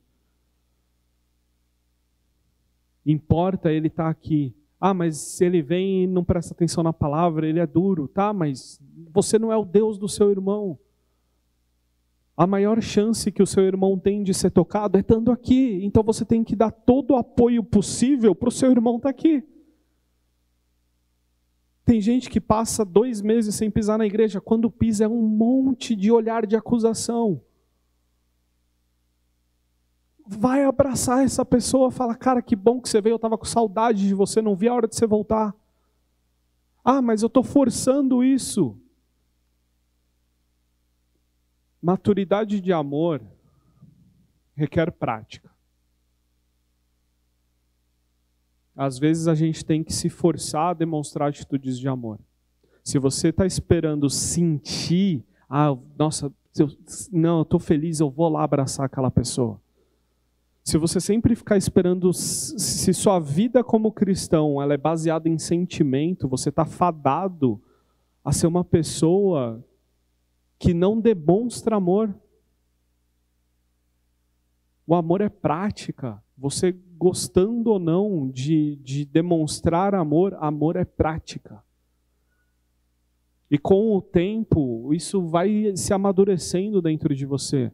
Importa 3.05 3.71
ele 3.71 3.87
estar 3.87 4.05
tá 4.05 4.09
aqui. 4.09 4.53
Ah, 4.79 4.93
mas 4.93 5.17
se 5.17 5.45
ele 5.45 5.61
vem 5.61 6.03
e 6.03 6.07
não 6.07 6.23
presta 6.23 6.53
atenção 6.53 6.83
na 6.83 6.93
palavra, 6.93 7.47
ele 7.47 7.59
é 7.59 7.67
duro. 7.67 8.07
Tá, 8.07 8.33
mas 8.33 8.79
você 9.13 9.39
não 9.39 9.51
é 9.51 9.57
o 9.57 9.65
Deus 9.65 9.97
do 9.97 10.09
seu 10.09 10.29
irmão. 10.29 10.77
A 12.35 12.47
maior 12.47 12.81
chance 12.81 13.31
que 13.31 13.43
o 13.43 13.47
seu 13.47 13.63
irmão 13.63 13.97
tem 13.97 14.23
de 14.23 14.33
ser 14.33 14.49
tocado 14.49 14.97
é 14.97 15.01
estando 15.01 15.31
aqui. 15.31 15.79
Então 15.83 16.03
você 16.03 16.25
tem 16.25 16.43
que 16.43 16.55
dar 16.55 16.71
todo 16.71 17.11
o 17.11 17.15
apoio 17.15 17.63
possível 17.63 18.33
para 18.33 18.49
o 18.49 18.51
seu 18.51 18.71
irmão 18.71 18.97
estar 18.97 19.07
tá 19.07 19.11
aqui. 19.11 19.43
Tem 21.85 21.99
gente 21.99 22.29
que 22.29 22.39
passa 22.39 22.83
dois 22.85 23.21
meses 23.21 23.55
sem 23.55 23.69
pisar 23.69 23.97
na 23.97 24.05
igreja. 24.05 24.41
Quando 24.41 24.71
pisa, 24.71 25.03
é 25.03 25.07
um 25.07 25.21
monte 25.21 25.95
de 25.95 26.11
olhar 26.11 26.45
de 26.45 26.55
acusação 26.55 27.41
vai 30.27 30.63
abraçar 30.63 31.23
essa 31.23 31.45
pessoa, 31.45 31.91
fala: 31.91 32.15
"Cara, 32.15 32.41
que 32.41 32.55
bom 32.55 32.81
que 32.81 32.89
você 32.89 33.01
veio, 33.01 33.13
eu 33.13 33.17
estava 33.17 33.37
com 33.37 33.45
saudade 33.45 34.07
de 34.07 34.13
você, 34.13 34.41
não 34.41 34.55
vi 34.55 34.67
a 34.67 34.73
hora 34.73 34.87
de 34.87 34.95
você 34.95 35.05
voltar". 35.05 35.55
Ah, 36.83 37.01
mas 37.01 37.21
eu 37.21 37.27
estou 37.27 37.43
forçando 37.43 38.23
isso. 38.23 38.77
Maturidade 41.81 42.59
de 42.59 42.73
amor 42.73 43.21
requer 44.55 44.91
prática. 44.91 45.51
Às 48.75 48.97
vezes 48.97 49.27
a 49.27 49.35
gente 49.35 49.63
tem 49.63 49.83
que 49.83 49.93
se 49.93 50.09
forçar 50.09 50.71
a 50.71 50.73
demonstrar 50.73 51.29
atitudes 51.29 51.77
de 51.77 51.87
amor. 51.87 52.19
Se 52.83 52.97
você 52.97 53.29
está 53.29 53.45
esperando 53.45 54.09
sentir, 54.09 55.23
ah, 55.49 55.77
nossa, 55.97 56.33
eu, 56.57 56.67
não, 57.11 57.37
eu 57.37 57.43
estou 57.43 57.59
feliz, 57.59 57.99
eu 57.99 58.09
vou 58.09 58.29
lá 58.29 58.43
abraçar 58.43 58.85
aquela 58.85 59.11
pessoa. 59.11 59.61
Se 60.63 60.77
você 60.77 61.01
sempre 61.01 61.35
ficar 61.35 61.57
esperando, 61.57 62.13
se 62.13 62.93
sua 62.93 63.19
vida 63.19 63.61
como 63.63 63.91
cristão 63.91 64.61
ela 64.61 64.73
é 64.73 64.77
baseada 64.77 65.27
em 65.27 65.37
sentimento, 65.37 66.25
você 66.25 66.47
está 66.47 66.65
fadado 66.65 67.61
a 68.23 68.31
ser 68.31 68.47
uma 68.47 68.63
pessoa 68.63 69.63
que 70.57 70.73
não 70.73 71.01
demonstra 71.01 71.75
amor. 71.75 72.15
O 74.87 74.95
amor 74.95 75.19
é 75.19 75.27
prática. 75.27 76.23
Você 76.37 76.71
gostando 76.97 77.71
ou 77.71 77.79
não 77.79 78.29
de, 78.29 78.77
de 78.77 79.03
demonstrar 79.03 79.93
amor, 79.93 80.33
amor 80.39 80.77
é 80.77 80.85
prática. 80.85 81.61
E 83.51 83.57
com 83.57 83.97
o 83.97 84.01
tempo, 84.01 84.93
isso 84.93 85.21
vai 85.27 85.75
se 85.75 85.93
amadurecendo 85.93 86.81
dentro 86.81 87.13
de 87.13 87.25
você. 87.25 87.69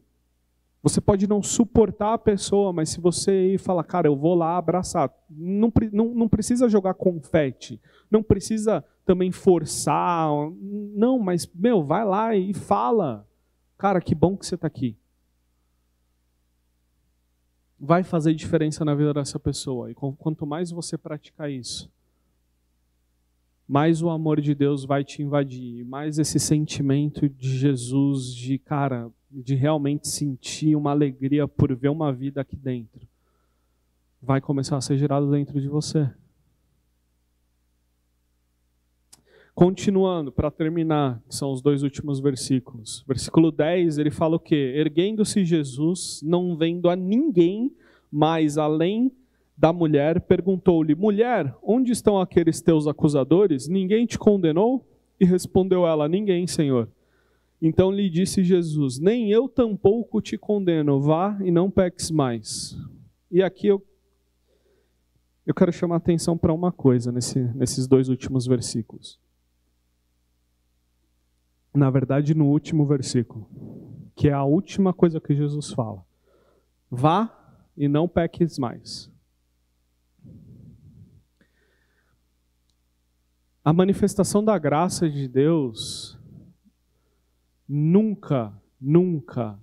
Você 0.81 1.01
pode 1.01 1.27
não 1.27 1.43
suportar 1.43 2.13
a 2.13 2.17
pessoa, 2.17 2.71
mas 2.71 2.89
se 2.89 3.01
você 3.01 3.57
falar, 3.59 3.83
cara, 3.83 4.07
eu 4.07 4.15
vou 4.15 4.33
lá 4.33 4.57
abraçar, 4.57 5.13
não, 5.29 5.71
não, 5.91 6.13
não 6.13 6.29
precisa 6.29 6.69
jogar 6.69 6.93
confete, 6.93 7.81
não 8.09 8.23
precisa 8.23 8.83
também 9.05 9.29
forçar, 9.31 10.29
não, 10.61 11.19
mas, 11.19 11.49
meu, 11.53 11.83
vai 11.83 12.05
lá 12.05 12.35
e 12.35 12.53
fala. 12.53 13.27
Cara, 13.77 13.99
que 13.99 14.15
bom 14.15 14.37
que 14.37 14.45
você 14.45 14.55
está 14.55 14.67
aqui. 14.67 14.97
Vai 17.77 18.03
fazer 18.03 18.33
diferença 18.33 18.83
na 18.85 18.95
vida 18.95 19.13
dessa 19.13 19.39
pessoa. 19.39 19.91
E 19.91 19.95
quanto 19.95 20.45
mais 20.45 20.69
você 20.69 20.97
praticar 20.97 21.49
isso, 21.49 21.89
mais 23.67 24.01
o 24.01 24.09
amor 24.09 24.41
de 24.41 24.55
Deus 24.55 24.83
vai 24.83 25.03
te 25.03 25.21
invadir, 25.21 25.85
mais 25.85 26.17
esse 26.17 26.39
sentimento 26.39 27.29
de 27.29 27.57
Jesus, 27.57 28.33
de 28.33 28.57
cara, 28.57 29.11
de 29.31 29.55
realmente 29.55 30.07
sentir 30.07 30.75
uma 30.75 30.91
alegria 30.91 31.47
por 31.47 31.75
ver 31.75 31.89
uma 31.89 32.11
vida 32.11 32.41
aqui 32.41 32.55
dentro, 32.55 33.07
vai 34.21 34.41
começar 34.41 34.77
a 34.77 34.81
ser 34.81 34.97
gerado 34.97 35.29
dentro 35.29 35.61
de 35.61 35.67
você. 35.67 36.09
Continuando, 39.53 40.31
para 40.31 40.49
terminar, 40.49 41.21
que 41.27 41.35
são 41.35 41.51
os 41.51 41.61
dois 41.61 41.83
últimos 41.83 42.19
versículos. 42.21 43.03
Versículo 43.05 43.51
10, 43.51 43.97
ele 43.97 44.09
fala 44.09 44.37
o 44.37 44.39
quê? 44.39 44.73
Erguendo-se 44.75 45.43
Jesus, 45.43 46.21
não 46.23 46.55
vendo 46.55 46.89
a 46.89 46.95
ninguém 46.95 47.69
mais 48.09 48.57
além 48.57 49.11
da 49.57 49.73
mulher, 49.73 50.21
perguntou-lhe: 50.21 50.95
Mulher, 50.95 51.53
onde 51.61 51.91
estão 51.91 52.19
aqueles 52.21 52.61
teus 52.61 52.87
acusadores? 52.87 53.67
Ninguém 53.67 54.05
te 54.05 54.17
condenou? 54.17 54.87
E 55.19 55.25
respondeu 55.25 55.85
ela: 55.85 56.07
Ninguém, 56.07 56.47
Senhor. 56.47 56.87
Então 57.61 57.91
lhe 57.91 58.09
disse 58.09 58.43
Jesus: 58.43 58.99
Nem 58.99 59.31
eu 59.31 59.49
tampouco 59.49 60.21
te 60.21 60.37
condeno, 60.37 61.01
vá 61.01 61.37
e 61.43 61.51
não 61.51 61.69
peques 61.69 62.09
mais. 62.09 62.77
E 63.29 63.43
aqui 63.43 63.67
eu, 63.67 63.85
eu 65.45 65.53
quero 65.53 65.71
chamar 65.71 65.97
atenção 65.97 66.37
para 66.37 66.53
uma 66.53 66.71
coisa 66.71 67.11
nesse, 67.11 67.39
nesses 67.55 67.87
dois 67.87 68.07
últimos 68.09 68.47
versículos. 68.47 69.19
Na 71.73 71.89
verdade, 71.89 72.33
no 72.33 72.47
último 72.47 72.85
versículo, 72.85 73.47
que 74.15 74.29
é 74.29 74.33
a 74.33 74.43
última 74.43 74.93
coisa 74.93 75.19
que 75.19 75.35
Jesus 75.35 75.71
fala: 75.71 76.05
Vá 76.89 77.35
e 77.75 77.87
não 77.87 78.07
peques 78.07 78.57
mais. 78.57 79.11
A 83.63 83.73
manifestação 83.73 84.43
da 84.43 84.57
graça 84.57 85.09
de 85.09 85.27
Deus 85.27 86.18
nunca, 87.69 88.51
nunca 88.81 89.59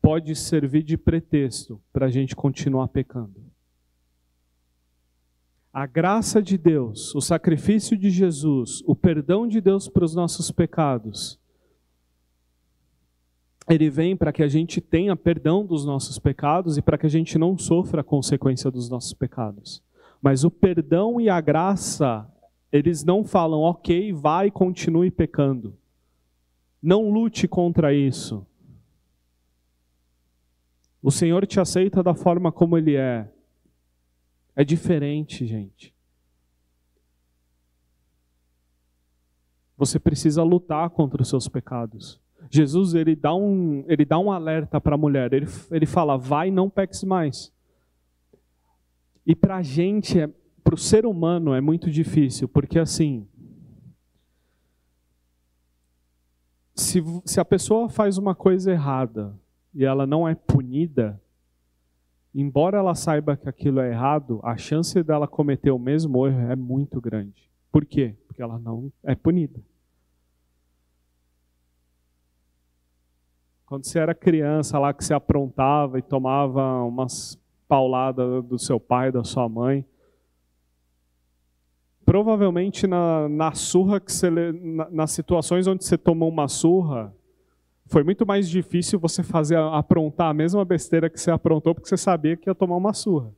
pode 0.00 0.34
servir 0.34 0.82
de 0.82 0.96
pretexto 0.96 1.78
para 1.92 2.06
a 2.06 2.10
gente 2.10 2.34
continuar 2.34 2.88
pecando. 2.88 3.44
A 5.70 5.86
graça 5.86 6.40
de 6.40 6.56
Deus, 6.56 7.14
o 7.14 7.20
sacrifício 7.20 7.96
de 7.96 8.08
Jesus, 8.08 8.82
o 8.86 8.94
perdão 8.94 9.46
de 9.46 9.60
Deus 9.60 9.88
para 9.88 10.04
os 10.04 10.14
nossos 10.14 10.50
pecados, 10.50 11.38
ele 13.68 13.90
vem 13.90 14.16
para 14.16 14.32
que 14.32 14.42
a 14.42 14.48
gente 14.48 14.80
tenha 14.80 15.16
perdão 15.16 15.66
dos 15.66 15.84
nossos 15.84 16.18
pecados 16.18 16.76
e 16.78 16.82
para 16.82 16.96
que 16.96 17.06
a 17.06 17.10
gente 17.10 17.36
não 17.38 17.58
sofra 17.58 18.02
a 18.02 18.04
consequência 18.04 18.70
dos 18.70 18.88
nossos 18.88 19.12
pecados. 19.14 19.82
Mas 20.22 20.44
o 20.44 20.50
perdão 20.50 21.20
e 21.20 21.28
a 21.28 21.40
graça, 21.40 22.30
eles 22.70 23.04
não 23.04 23.24
falam, 23.24 23.60
ok, 23.60 24.12
vai 24.12 24.46
e 24.46 24.50
continue 24.50 25.10
pecando. 25.10 25.76
Não 26.86 27.08
lute 27.10 27.48
contra 27.48 27.94
isso. 27.94 28.46
O 31.02 31.10
Senhor 31.10 31.46
te 31.46 31.58
aceita 31.58 32.02
da 32.02 32.14
forma 32.14 32.52
como 32.52 32.76
Ele 32.76 32.94
é. 32.94 33.26
É 34.54 34.62
diferente, 34.62 35.46
gente. 35.46 35.94
Você 39.78 39.98
precisa 39.98 40.42
lutar 40.42 40.90
contra 40.90 41.22
os 41.22 41.28
seus 41.30 41.48
pecados. 41.48 42.20
Jesus 42.50 42.92
ele 42.92 43.16
dá 43.16 43.34
um, 43.34 43.82
ele 43.88 44.04
dá 44.04 44.18
um 44.18 44.30
alerta 44.30 44.78
para 44.78 44.94
a 44.94 44.98
mulher. 44.98 45.32
Ele, 45.32 45.46
ele 45.70 45.86
fala: 45.86 46.18
vai, 46.18 46.50
não 46.50 46.68
peques 46.68 47.02
mais. 47.02 47.50
E 49.26 49.34
para 49.34 49.56
a 49.56 49.62
gente, 49.62 50.20
é, 50.20 50.28
para 50.62 50.74
o 50.74 50.78
ser 50.78 51.06
humano, 51.06 51.54
é 51.54 51.62
muito 51.62 51.90
difícil, 51.90 52.46
porque 52.46 52.78
assim, 52.78 53.26
se, 56.74 57.02
se 57.24 57.40
a 57.40 57.44
pessoa 57.44 57.88
faz 57.88 58.18
uma 58.18 58.34
coisa 58.34 58.72
errada 58.72 59.34
e 59.72 59.84
ela 59.84 60.06
não 60.06 60.26
é 60.28 60.34
punida, 60.34 61.20
embora 62.34 62.78
ela 62.78 62.94
saiba 62.94 63.36
que 63.36 63.48
aquilo 63.48 63.80
é 63.80 63.90
errado, 63.90 64.40
a 64.42 64.56
chance 64.56 65.00
dela 65.02 65.28
cometer 65.28 65.70
o 65.70 65.78
mesmo 65.78 66.26
erro 66.26 66.50
é 66.50 66.56
muito 66.56 67.00
grande. 67.00 67.48
Por 67.70 67.84
quê? 67.84 68.16
Porque 68.26 68.42
ela 68.42 68.58
não 68.58 68.92
é 69.02 69.14
punida. 69.14 69.60
Quando 73.66 73.84
você 73.84 73.98
era 73.98 74.14
criança 74.14 74.78
lá 74.78 74.92
que 74.92 75.04
você 75.04 75.14
aprontava 75.14 75.98
e 75.98 76.02
tomava 76.02 76.82
umas 76.82 77.38
pauladas 77.66 78.44
do 78.44 78.58
seu 78.58 78.78
pai, 78.78 79.10
da 79.10 79.24
sua 79.24 79.48
mãe, 79.48 79.84
provavelmente 82.14 82.86
na, 82.86 83.28
na 83.28 83.52
surra 83.54 83.98
que 83.98 84.12
você 84.12 84.30
na, 84.30 84.88
nas 84.88 85.10
situações 85.10 85.66
onde 85.66 85.84
você 85.84 85.98
tomou 85.98 86.28
uma 86.28 86.46
surra, 86.46 87.12
foi 87.86 88.04
muito 88.04 88.24
mais 88.24 88.48
difícil 88.48 89.00
você 89.00 89.24
fazer 89.24 89.58
aprontar 89.58 90.30
a 90.30 90.32
mesma 90.32 90.64
besteira 90.64 91.10
que 91.10 91.20
você 91.20 91.32
aprontou 91.32 91.74
porque 91.74 91.88
você 91.88 91.96
sabia 91.96 92.36
que 92.36 92.48
ia 92.48 92.54
tomar 92.54 92.76
uma 92.76 92.92
surra. 92.92 93.34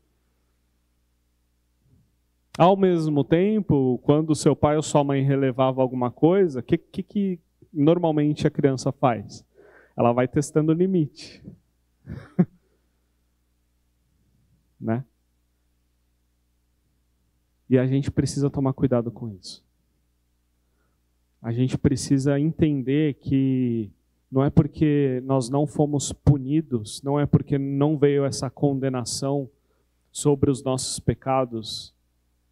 Ao 2.58 2.76
mesmo 2.76 3.24
tempo, 3.24 3.98
quando 4.02 4.34
seu 4.34 4.54
pai 4.54 4.76
ou 4.76 4.82
sua 4.82 5.02
mãe 5.02 5.22
relevava 5.22 5.80
alguma 5.80 6.10
coisa, 6.10 6.60
o 6.60 6.62
que, 6.62 6.76
que, 6.76 7.02
que 7.02 7.40
normalmente 7.72 8.46
a 8.46 8.50
criança 8.50 8.92
faz? 8.92 9.42
Ela 9.96 10.12
vai 10.12 10.28
testando 10.28 10.72
o 10.72 10.74
limite. 10.74 11.42
né? 14.78 15.02
E 17.68 17.78
a 17.78 17.86
gente 17.86 18.10
precisa 18.10 18.48
tomar 18.48 18.72
cuidado 18.72 19.10
com 19.10 19.28
isso. 19.28 19.64
A 21.42 21.52
gente 21.52 21.76
precisa 21.76 22.38
entender 22.38 23.14
que 23.14 23.90
não 24.30 24.44
é 24.44 24.50
porque 24.50 25.22
nós 25.24 25.48
não 25.48 25.66
fomos 25.66 26.12
punidos, 26.12 27.02
não 27.02 27.18
é 27.18 27.26
porque 27.26 27.58
não 27.58 27.96
veio 27.96 28.24
essa 28.24 28.50
condenação 28.50 29.48
sobre 30.10 30.50
os 30.50 30.62
nossos 30.62 30.98
pecados, 30.98 31.94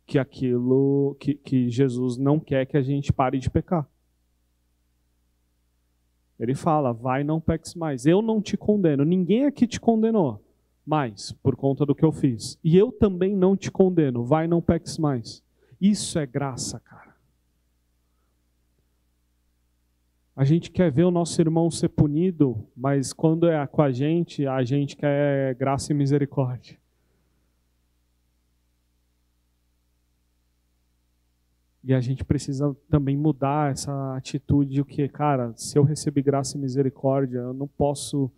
que 0.06 0.18
aquilo 0.18 1.16
que, 1.18 1.34
que 1.34 1.70
Jesus 1.70 2.16
não 2.18 2.38
quer 2.38 2.66
que 2.66 2.76
a 2.76 2.82
gente 2.82 3.12
pare 3.12 3.38
de 3.38 3.48
pecar. 3.48 3.88
Ele 6.38 6.54
fala: 6.54 6.92
vai, 6.92 7.24
não 7.24 7.40
peques 7.40 7.74
mais. 7.74 8.04
Eu 8.04 8.20
não 8.20 8.42
te 8.42 8.56
condeno. 8.56 9.04
Ninguém 9.04 9.46
aqui 9.46 9.66
te 9.66 9.80
condenou 9.80 10.43
mais 10.86 11.32
por 11.32 11.56
conta 11.56 11.86
do 11.86 11.94
que 11.94 12.04
eu 12.04 12.12
fiz. 12.12 12.58
E 12.62 12.76
eu 12.76 12.92
também 12.92 13.34
não 13.34 13.56
te 13.56 13.70
condeno. 13.70 14.24
Vai, 14.24 14.46
não 14.46 14.60
peques 14.60 14.98
mais. 14.98 15.42
Isso 15.80 16.18
é 16.18 16.26
graça, 16.26 16.80
cara. 16.80 17.14
A 20.36 20.44
gente 20.44 20.70
quer 20.70 20.90
ver 20.90 21.04
o 21.04 21.12
nosso 21.12 21.40
irmão 21.40 21.70
ser 21.70 21.88
punido, 21.90 22.66
mas 22.76 23.12
quando 23.12 23.48
é 23.48 23.64
com 23.68 23.80
a 23.80 23.92
gente, 23.92 24.46
a 24.46 24.64
gente 24.64 24.96
quer 24.96 25.54
graça 25.54 25.92
e 25.92 25.94
misericórdia. 25.94 26.76
E 31.84 31.94
a 31.94 32.00
gente 32.00 32.24
precisa 32.24 32.74
também 32.88 33.16
mudar 33.16 33.70
essa 33.70 34.16
atitude 34.16 34.72
de 34.72 34.84
que, 34.84 35.06
cara, 35.06 35.52
se 35.54 35.78
eu 35.78 35.84
receber 35.84 36.22
graça 36.22 36.56
e 36.56 36.60
misericórdia, 36.60 37.38
eu 37.38 37.52
não 37.52 37.68
posso 37.68 38.30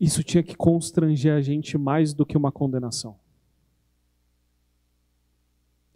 isso 0.00 0.22
tinha 0.22 0.42
que 0.42 0.56
constranger 0.56 1.34
a 1.34 1.40
gente 1.40 1.78
mais 1.78 2.12
do 2.12 2.26
que 2.26 2.36
uma 2.36 2.52
condenação. 2.52 3.16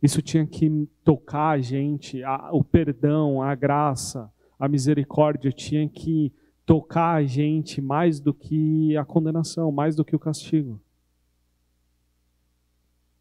Isso 0.03 0.23
tinha 0.23 0.47
que 0.47 0.89
tocar 1.03 1.51
a 1.51 1.61
gente, 1.61 2.23
a, 2.23 2.51
o 2.53 2.63
perdão, 2.63 3.43
a 3.43 3.55
graça, 3.55 4.33
a 4.59 4.69
misericórdia 4.69 5.51
tinha 5.51 5.89
que 5.89 6.33
tocar 6.65 7.15
a 7.15 7.25
gente 7.25 7.81
mais 7.81 8.21
do 8.21 8.33
que 8.33 8.97
a 8.97 9.05
condenação, 9.05 9.73
mais 9.73 9.97
do 9.97 10.05
que 10.05 10.15
o 10.15 10.19
castigo. 10.19 10.81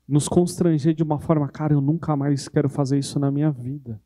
Nos 0.07 0.27
constranger 0.27 0.93
de 0.93 1.03
uma 1.03 1.19
forma, 1.19 1.47
cara, 1.49 1.73
eu 1.73 1.81
nunca 1.81 2.15
mais 2.15 2.47
quero 2.47 2.69
fazer 2.69 2.99
isso 2.99 3.19
na 3.19 3.31
minha 3.31 3.51
vida. 3.51 3.99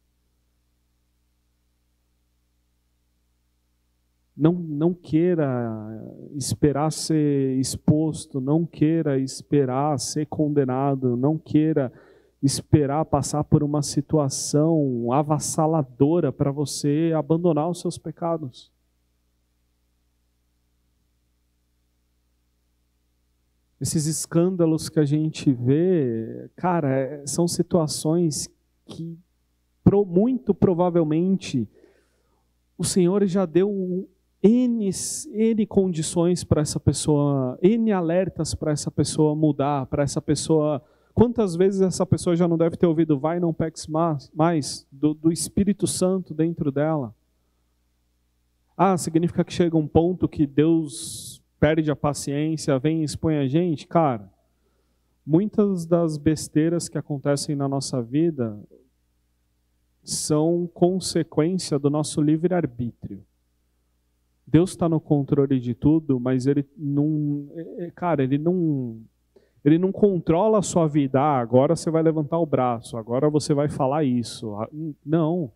Não, 4.41 4.53
não 4.53 4.91
queira 4.91 6.03
esperar 6.33 6.91
ser 6.91 7.59
exposto, 7.59 8.41
não 8.41 8.65
queira 8.65 9.19
esperar 9.19 9.99
ser 9.99 10.25
condenado, 10.25 11.15
não 11.15 11.37
queira 11.37 11.93
esperar 12.41 13.05
passar 13.05 13.43
por 13.43 13.61
uma 13.61 13.83
situação 13.83 15.13
avassaladora 15.13 16.31
para 16.31 16.49
você 16.49 17.13
abandonar 17.15 17.69
os 17.69 17.81
seus 17.81 17.99
pecados. 17.99 18.71
Esses 23.79 24.07
escândalos 24.07 24.89
que 24.89 24.99
a 24.99 25.05
gente 25.05 25.53
vê, 25.53 26.49
cara, 26.55 26.89
é, 26.89 27.27
são 27.27 27.47
situações 27.47 28.49
que 28.87 29.19
muito 30.07 30.51
provavelmente 30.51 31.69
o 32.75 32.83
Senhor 32.83 33.23
já 33.27 33.45
deu 33.45 34.09
N, 34.43 34.89
N 35.33 35.65
condições 35.67 36.43
para 36.43 36.61
essa 36.61 36.79
pessoa, 36.79 37.59
N 37.61 37.91
alertas 37.91 38.55
para 38.55 38.71
essa 38.71 38.89
pessoa 38.89 39.35
mudar, 39.35 39.85
para 39.85 40.03
essa 40.03 40.21
pessoa. 40.21 40.81
Quantas 41.13 41.55
vezes 41.55 41.81
essa 41.81 42.05
pessoa 42.05 42.35
já 42.35 42.47
não 42.47 42.57
deve 42.57 42.75
ter 42.75 42.87
ouvido, 42.87 43.19
vai, 43.19 43.39
não 43.39 43.53
peques 43.53 43.85
mais, 43.85 44.31
mais 44.33 44.87
do, 44.91 45.13
do 45.13 45.31
Espírito 45.31 45.85
Santo 45.85 46.33
dentro 46.33 46.71
dela? 46.71 47.13
Ah, 48.75 48.97
significa 48.97 49.43
que 49.43 49.53
chega 49.53 49.77
um 49.77 49.87
ponto 49.87 50.27
que 50.27 50.47
Deus 50.47 51.41
perde 51.59 51.91
a 51.91 51.95
paciência, 51.95 52.79
vem 52.79 53.01
e 53.01 53.03
expõe 53.03 53.37
a 53.37 53.47
gente? 53.47 53.87
Cara, 53.87 54.27
muitas 55.23 55.85
das 55.85 56.17
besteiras 56.17 56.89
que 56.89 56.97
acontecem 56.97 57.55
na 57.55 57.67
nossa 57.67 58.01
vida 58.01 58.59
são 60.03 60.67
consequência 60.73 61.77
do 61.77 61.91
nosso 61.91 62.19
livre-arbítrio. 62.19 63.23
Deus 64.51 64.71
está 64.71 64.89
no 64.89 64.99
controle 64.99 65.61
de 65.61 65.73
tudo, 65.73 66.19
mas 66.19 66.45
ele 66.45 66.67
não, 66.77 67.47
é, 67.55 67.85
é, 67.85 67.91
cara, 67.91 68.21
ele 68.21 68.37
não, 68.37 68.99
ele 69.63 69.77
não 69.77 69.93
controla 69.93 70.59
a 70.59 70.61
sua 70.61 70.87
vida. 70.87 71.21
Ah, 71.21 71.39
agora 71.39 71.73
você 71.73 71.89
vai 71.89 72.03
levantar 72.03 72.37
o 72.37 72.45
braço, 72.45 72.97
agora 72.97 73.29
você 73.29 73.53
vai 73.53 73.69
falar 73.69 74.03
isso. 74.03 74.53
Ah, 74.55 74.67
não. 75.05 75.49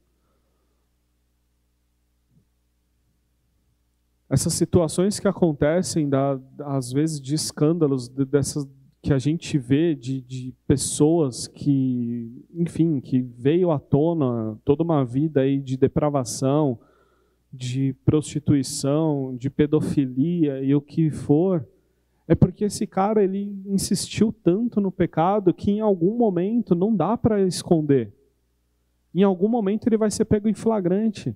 Essas 4.29 4.53
situações 4.53 5.19
que 5.19 5.27
acontecem, 5.27 6.07
da, 6.07 6.39
às 6.59 6.93
vezes 6.93 7.19
de 7.19 7.35
escândalos, 7.35 8.07
de, 8.07 8.23
dessas 8.23 8.65
que 9.01 9.13
a 9.13 9.19
gente 9.19 9.57
vê 9.57 9.93
de, 9.93 10.21
de 10.21 10.53
pessoas 10.65 11.47
que, 11.47 12.43
enfim, 12.55 13.01
que 13.01 13.21
veio 13.21 13.71
à 13.71 13.77
tona 13.77 14.57
toda 14.63 14.83
uma 14.83 15.03
vida 15.03 15.41
aí 15.41 15.59
de 15.59 15.77
depravação, 15.77 16.79
de 17.55 17.93
prostituição, 18.05 19.35
de 19.37 19.49
pedofilia 19.49 20.61
e 20.61 20.75
o 20.75 20.81
que 20.81 21.09
for, 21.09 21.65
é 22.27 22.35
porque 22.35 22.65
esse 22.65 22.87
cara 22.87 23.23
ele 23.23 23.55
insistiu 23.65 24.31
tanto 24.31 24.81
no 24.81 24.91
pecado 24.91 25.53
que 25.53 25.71
em 25.71 25.79
algum 25.79 26.17
momento 26.17 26.73
não 26.73 26.95
dá 26.95 27.15
para 27.15 27.41
esconder. 27.41 28.13
Em 29.13 29.23
algum 29.23 29.47
momento 29.47 29.87
ele 29.87 29.97
vai 29.97 30.11
ser 30.11 30.25
pego 30.25 30.49
em 30.49 30.53
flagrante. 30.53 31.35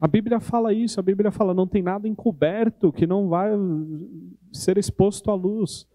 A 0.00 0.08
Bíblia 0.08 0.40
fala 0.40 0.72
isso, 0.72 0.98
a 0.98 1.02
Bíblia 1.02 1.30
fala 1.30 1.54
não 1.54 1.66
tem 1.66 1.82
nada 1.82 2.08
encoberto 2.08 2.92
que 2.92 3.06
não 3.06 3.28
vai 3.28 3.50
ser 4.52 4.78
exposto 4.78 5.30
à 5.30 5.34
luz. 5.34 5.86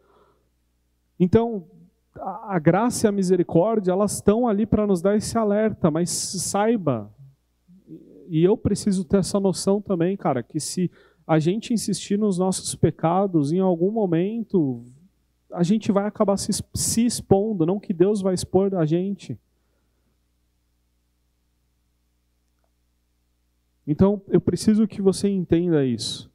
Então, 1.20 1.66
a 2.22 2.60
graça 2.60 3.06
e 3.06 3.10
a 3.10 3.12
misericórdia, 3.12 3.92
elas 3.92 4.14
estão 4.14 4.48
ali 4.48 4.66
para 4.66 4.88
nos 4.88 5.02
dar 5.02 5.16
esse 5.16 5.38
alerta, 5.38 5.90
mas 5.92 6.10
saiba, 6.10 7.12
e 8.30 8.44
eu 8.44 8.58
preciso 8.58 9.06
ter 9.06 9.18
essa 9.18 9.40
noção 9.40 9.82
também, 9.82 10.18
cara, 10.18 10.44
que 10.44 10.60
se 10.60 10.92
a 11.26 11.40
gente 11.40 11.74
insistir 11.74 12.18
nos 12.18 12.38
nossos 12.38 12.76
pecados, 12.76 13.52
em 13.52 13.60
algum 13.60 13.92
momento 13.92 14.84
a 15.52 15.64
gente 15.64 15.92
vai 15.92 16.06
acabar 16.06 16.38
se, 16.38 16.52
se 16.74 17.06
expondo, 17.06 17.66
não 17.66 17.80
que 17.80 17.94
Deus 17.94 18.22
vai 18.22 18.34
expor 18.34 18.76
a 18.76 18.86
gente. 18.86 19.38
Então, 23.86 24.22
eu 24.28 24.42
preciso 24.42 24.86
que 24.86 25.02
você 25.02 25.30
entenda 25.30 25.86
isso. 25.86 26.30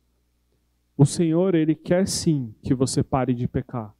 O 0.96 1.04
Senhor, 1.04 1.54
Ele 1.54 1.74
quer 1.74 2.08
sim 2.08 2.54
que 2.62 2.74
você 2.74 3.02
pare 3.02 3.34
de 3.34 3.46
pecar. 3.46 3.94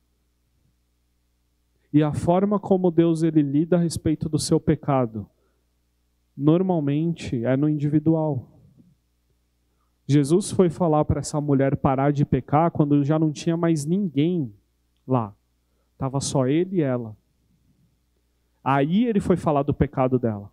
E 1.93 2.03
a 2.03 2.13
forma 2.13 2.59
como 2.59 2.91
Deus 2.91 3.23
ele 3.23 3.43
lida 3.43 3.77
a 3.77 3.81
respeito 3.81 4.29
do 4.29 4.39
seu 4.39 4.59
pecado, 4.59 5.27
normalmente 6.37 7.45
é 7.45 7.57
no 7.57 7.69
individual. 7.69 8.49
Jesus 10.07 10.51
foi 10.51 10.71
falar 10.71 11.05
para 11.05 11.21
essa 11.21 11.41
mulher 11.41 11.77
parar 11.77 12.13
de 12.13 12.25
pecar 12.25 12.71
quando 12.71 13.05
já 13.05 13.19
não 13.19 13.31
tinha 13.31 13.57
mais 13.57 13.85
ninguém 13.85 14.53
lá. 15.07 15.35
Tava 15.99 16.21
só 16.21 16.47
ele 16.47 16.77
e 16.77 16.83
ela. 16.83 17.17
Aí 18.65 19.05
ele 19.05 19.21
foi 19.21 19.37
falar 19.37 19.63
do 19.63 19.75
pecado 19.75 20.19
dela. 20.19 20.51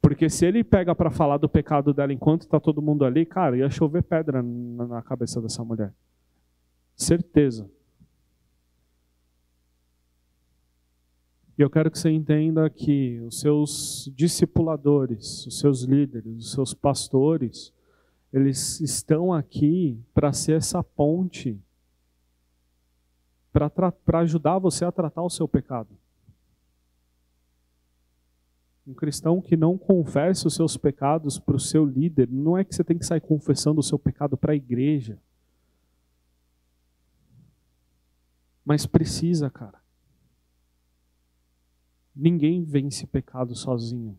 Porque 0.00 0.28
se 0.28 0.46
ele 0.46 0.62
pega 0.62 0.94
para 0.94 1.10
falar 1.10 1.38
do 1.38 1.48
pecado 1.48 1.92
dela 1.92 2.12
enquanto 2.12 2.42
está 2.42 2.60
todo 2.60 2.82
mundo 2.82 3.04
ali, 3.04 3.26
cara, 3.26 3.56
ia 3.56 3.68
chover 3.68 4.02
pedra 4.02 4.42
na 4.42 5.02
cabeça 5.02 5.40
dessa 5.40 5.64
mulher. 5.64 5.92
Certeza. 6.94 7.68
E 11.58 11.62
eu 11.62 11.70
quero 11.70 11.90
que 11.90 11.98
você 11.98 12.10
entenda 12.10 12.68
que 12.68 13.18
os 13.20 13.40
seus 13.40 14.10
discipuladores, 14.14 15.46
os 15.46 15.58
seus 15.58 15.82
líderes, 15.82 16.44
os 16.44 16.52
seus 16.52 16.74
pastores, 16.74 17.72
eles 18.30 18.80
estão 18.80 19.32
aqui 19.32 19.98
para 20.12 20.32
ser 20.32 20.56
essa 20.56 20.82
ponte 20.82 21.58
para 23.50 24.20
ajudar 24.20 24.58
você 24.58 24.84
a 24.84 24.92
tratar 24.92 25.22
o 25.22 25.30
seu 25.30 25.48
pecado. 25.48 25.96
Um 28.86 28.92
cristão 28.92 29.40
que 29.40 29.56
não 29.56 29.78
confessa 29.78 30.46
os 30.46 30.54
seus 30.54 30.76
pecados 30.76 31.38
para 31.38 31.56
o 31.56 31.60
seu 31.60 31.82
líder, 31.86 32.28
não 32.30 32.58
é 32.58 32.64
que 32.64 32.74
você 32.74 32.84
tem 32.84 32.98
que 32.98 33.06
sair 33.06 33.20
confessando 33.22 33.80
o 33.80 33.82
seu 33.82 33.98
pecado 33.98 34.36
para 34.36 34.52
a 34.52 34.56
igreja. 34.56 35.18
Mas 38.62 38.84
precisa, 38.84 39.48
cara. 39.48 39.85
Ninguém 42.16 42.64
vence 42.64 43.06
pecado 43.06 43.54
sozinho. 43.54 44.18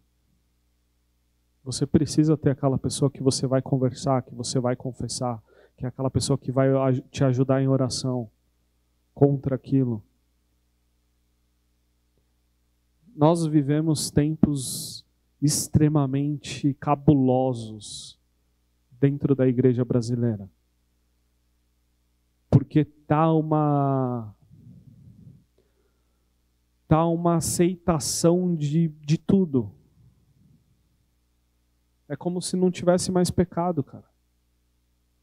Você 1.63 1.85
precisa 1.87 2.37
ter 2.37 2.51
aquela 2.51 2.77
pessoa 2.77 3.09
que 3.09 3.23
você 3.23 3.47
vai 3.47 3.61
conversar, 3.61 4.21
que 4.21 4.35
você 4.35 4.59
vai 4.59 4.75
confessar, 4.75 5.41
que 5.75 5.83
é 5.83 5.87
aquela 5.87 6.11
pessoa 6.11 6.37
que 6.37 6.51
vai 6.51 6.69
te 7.09 7.23
ajudar 7.23 7.61
em 7.61 7.67
oração 7.67 8.29
contra 9.15 9.55
aquilo. 9.55 10.03
Nós 13.15 13.47
vivemos 13.47 14.11
tempos 14.11 15.03
extremamente 15.41 16.73
cabulosos 16.75 18.19
dentro 18.91 19.35
da 19.35 19.47
igreja 19.47 19.83
brasileira. 19.83 20.47
Porque 22.49 22.85
tá 22.85 23.33
uma 23.33 24.36
está 26.87 27.05
uma 27.05 27.35
aceitação 27.35 28.55
de, 28.55 28.87
de 29.01 29.17
tudo. 29.17 29.69
É 32.07 32.15
como 32.15 32.41
se 32.41 32.55
não 32.55 32.71
tivesse 32.71 33.11
mais 33.11 33.29
pecado, 33.29 33.83
cara. 33.83 34.05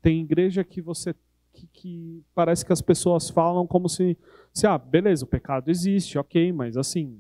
Tem 0.03 0.21
igreja 0.21 0.63
que 0.63 0.83
você 0.83 1.15
que, 1.55 1.67
que, 1.69 2.25
parece 2.35 2.67
que 2.67 2.73
as 2.73 2.83
pessoas 2.83 3.31
falam 3.31 3.65
como 3.65 3.89
se, 3.89 4.19
se, 4.53 4.67
ah, 4.67 4.77
beleza, 4.77 5.25
o 5.25 5.29
pecado 5.29 5.71
existe, 5.71 6.19
ok, 6.19 6.53
mas 6.53 6.77
assim, 6.77 7.17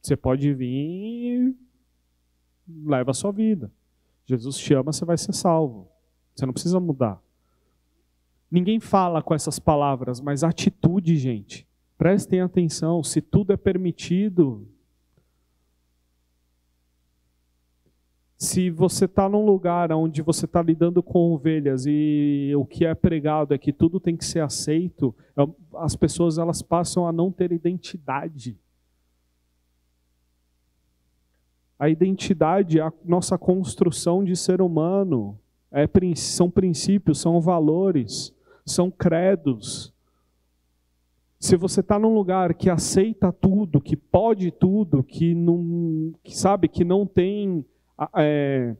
você 0.00 0.16
pode 0.16 0.52
vir 0.54 0.74
e 0.74 1.54
leva 2.66 3.10
a 3.10 3.14
sua 3.14 3.30
vida. 3.30 3.70
Jesus 4.24 4.56
te 4.56 4.72
ama, 4.72 4.90
você 4.90 5.04
vai 5.04 5.18
ser 5.18 5.34
salvo. 5.34 5.86
Você 6.34 6.46
não 6.46 6.52
precisa 6.52 6.80
mudar. 6.80 7.22
Ninguém 8.50 8.80
fala 8.80 9.22
com 9.22 9.34
essas 9.34 9.58
palavras, 9.58 10.18
mas 10.18 10.42
atitude, 10.42 11.14
gente. 11.16 11.67
Prestem 11.98 12.40
atenção, 12.40 13.02
se 13.02 13.20
tudo 13.20 13.52
é 13.52 13.56
permitido, 13.56 14.68
se 18.38 18.70
você 18.70 19.06
está 19.06 19.28
num 19.28 19.44
lugar 19.44 19.90
onde 19.90 20.22
você 20.22 20.44
está 20.44 20.62
lidando 20.62 21.02
com 21.02 21.32
ovelhas 21.32 21.86
e 21.88 22.52
o 22.56 22.64
que 22.64 22.86
é 22.86 22.94
pregado 22.94 23.52
é 23.52 23.58
que 23.58 23.72
tudo 23.72 23.98
tem 23.98 24.16
que 24.16 24.24
ser 24.24 24.38
aceito, 24.38 25.12
é 25.36 25.42
as 25.78 25.96
pessoas 25.96 26.38
elas 26.38 26.62
passam 26.62 27.04
a 27.04 27.10
não 27.10 27.32
ter 27.32 27.50
identidade. 27.50 28.56
A 31.76 31.88
identidade 31.88 32.80
a 32.80 32.92
nossa 33.04 33.36
construção 33.36 34.22
de 34.22 34.36
ser 34.36 34.62
humano. 34.62 35.36
É, 35.70 35.86
são 36.14 36.48
princípios, 36.48 37.20
são 37.20 37.40
valores, 37.40 38.32
são 38.64 38.88
credos. 38.88 39.92
Se 41.40 41.56
você 41.56 41.80
está 41.80 41.98
num 41.98 42.14
lugar 42.14 42.52
que 42.54 42.68
aceita 42.68 43.32
tudo, 43.32 43.80
que 43.80 43.96
pode 43.96 44.50
tudo, 44.50 45.04
que 45.04 45.34
não, 45.34 46.12
que 46.22 46.36
sabe 46.36 46.68
que 46.68 46.84
não 46.84 47.06
tem 47.06 47.64
é, 48.16 48.74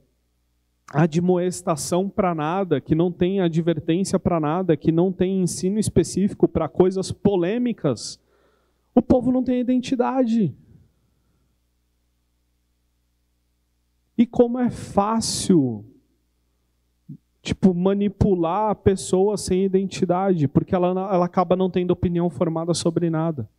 admoestação 0.91 2.09
para 2.09 2.35
nada, 2.35 2.81
que 2.81 2.93
não 2.93 3.11
tem 3.11 3.39
advertência 3.39 4.19
para 4.19 4.41
nada, 4.41 4.75
que 4.75 4.91
não 4.91 5.11
tem 5.11 5.41
ensino 5.41 5.79
específico 5.79 6.47
para 6.49 6.67
coisas 6.67 7.11
polêmicas, 7.11 8.19
o 8.93 9.01
povo 9.01 9.31
não 9.31 9.43
tem 9.43 9.61
identidade. 9.61 10.53
E 14.17 14.25
como 14.25 14.59
é 14.59 14.69
fácil 14.69 15.85
tipo, 17.49 17.73
manipular 17.73 18.69
a 18.69 18.75
pessoa 18.75 19.35
sem 19.35 19.65
identidade, 19.65 20.47
porque 20.47 20.75
ela, 20.75 20.89
ela 20.89 21.25
acaba 21.25 21.55
não 21.55 21.69
tendo 21.69 21.89
opinião 21.91 22.29
formada 22.29 22.75
sobre 22.75 23.09
nada. 23.09 23.49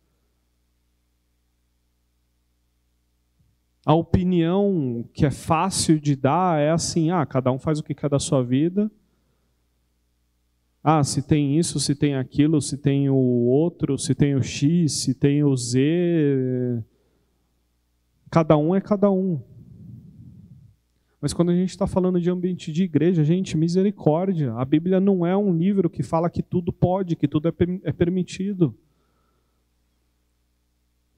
A 3.85 3.93
opinião 3.93 5.03
que 5.13 5.25
é 5.25 5.31
fácil 5.31 5.99
de 5.99 6.15
dar 6.15 6.59
é 6.59 6.71
assim: 6.71 7.11
ah, 7.11 7.25
cada 7.25 7.51
um 7.51 7.59
faz 7.59 7.79
o 7.79 7.83
que 7.83 7.93
quer 7.93 8.09
da 8.09 8.19
sua 8.19 8.41
vida. 8.43 8.89
Ah, 10.83 11.03
se 11.03 11.21
tem 11.21 11.57
isso, 11.57 11.79
se 11.79 11.93
tem 11.93 12.15
aquilo, 12.15 12.61
se 12.61 12.77
tem 12.77 13.09
o 13.09 13.15
outro, 13.15 13.97
se 13.97 14.15
tem 14.15 14.35
o 14.35 14.41
X, 14.41 15.03
se 15.03 15.13
tem 15.13 15.43
o 15.43 15.55
Z. 15.55 16.81
Cada 18.29 18.55
um 18.55 18.73
é 18.73 18.79
cada 18.79 19.11
um. 19.11 19.41
Mas 21.21 21.33
quando 21.33 21.51
a 21.51 21.55
gente 21.55 21.69
está 21.69 21.85
falando 21.85 22.19
de 22.19 22.31
ambiente 22.31 22.71
de 22.71 22.83
igreja, 22.83 23.23
gente, 23.23 23.55
misericórdia. 23.55 24.55
A 24.55 24.65
Bíblia 24.65 24.99
não 24.99 25.23
é 25.23 25.37
um 25.37 25.55
livro 25.55 25.87
que 25.87 26.01
fala 26.01 26.31
que 26.31 26.41
tudo 26.41 26.73
pode, 26.73 27.15
que 27.15 27.27
tudo 27.27 27.47
é, 27.47 27.53
é 27.83 27.91
permitido. 27.91 28.75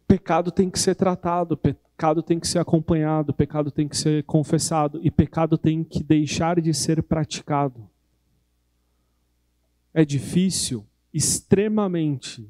Pecado 0.06 0.52
tem 0.52 0.70
que 0.70 0.78
ser 0.78 0.94
tratado, 0.96 1.56
pecado 1.56 2.22
tem 2.22 2.38
que 2.38 2.48
ser 2.48 2.60
acompanhado, 2.60 3.34
pecado 3.34 3.72
tem 3.72 3.88
que 3.88 3.96
ser 3.96 4.24
confessado 4.26 5.00
e 5.02 5.10
pecado 5.10 5.58
tem 5.58 5.86
que 5.86 6.04
deixar 6.04 6.60
de 6.60 6.74
ser 6.74 7.02
praticado. 7.02 7.90
É 9.94 10.04
difícil, 10.04 10.86
extremamente. 11.14 12.46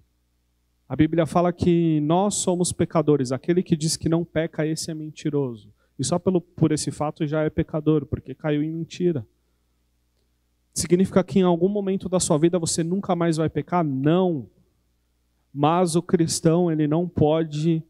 A 0.90 0.96
Bíblia 0.96 1.28
fala 1.28 1.54
que 1.54 2.02
nós 2.02 2.34
somos 2.36 2.72
pecadores. 2.72 3.32
Aquele 3.32 3.62
que 3.62 3.78
diz 3.78 3.96
que 3.96 4.10
não 4.10 4.26
peca, 4.26 4.66
esse 4.66 4.90
é 4.90 4.94
mentiroso. 4.96 5.72
E 5.98 6.04
só 6.04 6.18
pelo, 6.18 6.42
por 6.42 6.72
esse 6.72 6.92
fato 6.92 7.26
já 7.26 7.44
é 7.44 7.50
pecador, 7.50 8.06
porque 8.06 8.34
caiu 8.34 8.64
em 8.64 8.72
mentira. 8.72 9.26
Significa 10.74 11.24
que 11.24 11.40
em 11.40 11.44
algum 11.44 11.70
momento 11.70 12.10
da 12.10 12.20
sua 12.20 12.38
vida 12.38 12.58
você 12.58 12.84
nunca 12.84 13.16
mais 13.16 13.38
vai 13.38 13.50
pecar? 13.50 13.84
Não. 13.84 14.50
Mas 15.54 15.96
o 15.96 16.02
cristão, 16.02 16.72
ele 16.72 16.88
não 16.88 17.08
pode 17.08 17.84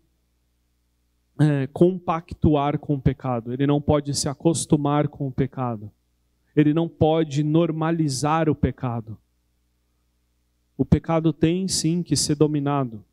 é, 1.40 1.68
compactuar 1.68 2.78
com 2.78 2.96
o 2.96 3.02
pecado, 3.02 3.54
ele 3.54 3.66
não 3.66 3.82
pode 3.82 4.14
se 4.14 4.28
acostumar 4.28 5.08
com 5.08 5.28
o 5.28 5.32
pecado, 5.32 5.90
ele 6.56 6.74
não 6.74 6.88
pode 6.88 7.42
normalizar 7.42 8.50
o 8.50 8.56
pecado. 8.56 9.18
O 10.78 10.84
pecado 10.84 11.32
tem 11.32 11.68
sim 11.68 12.04
que 12.04 12.16
ser 12.16 12.36
dominado. 12.36 13.04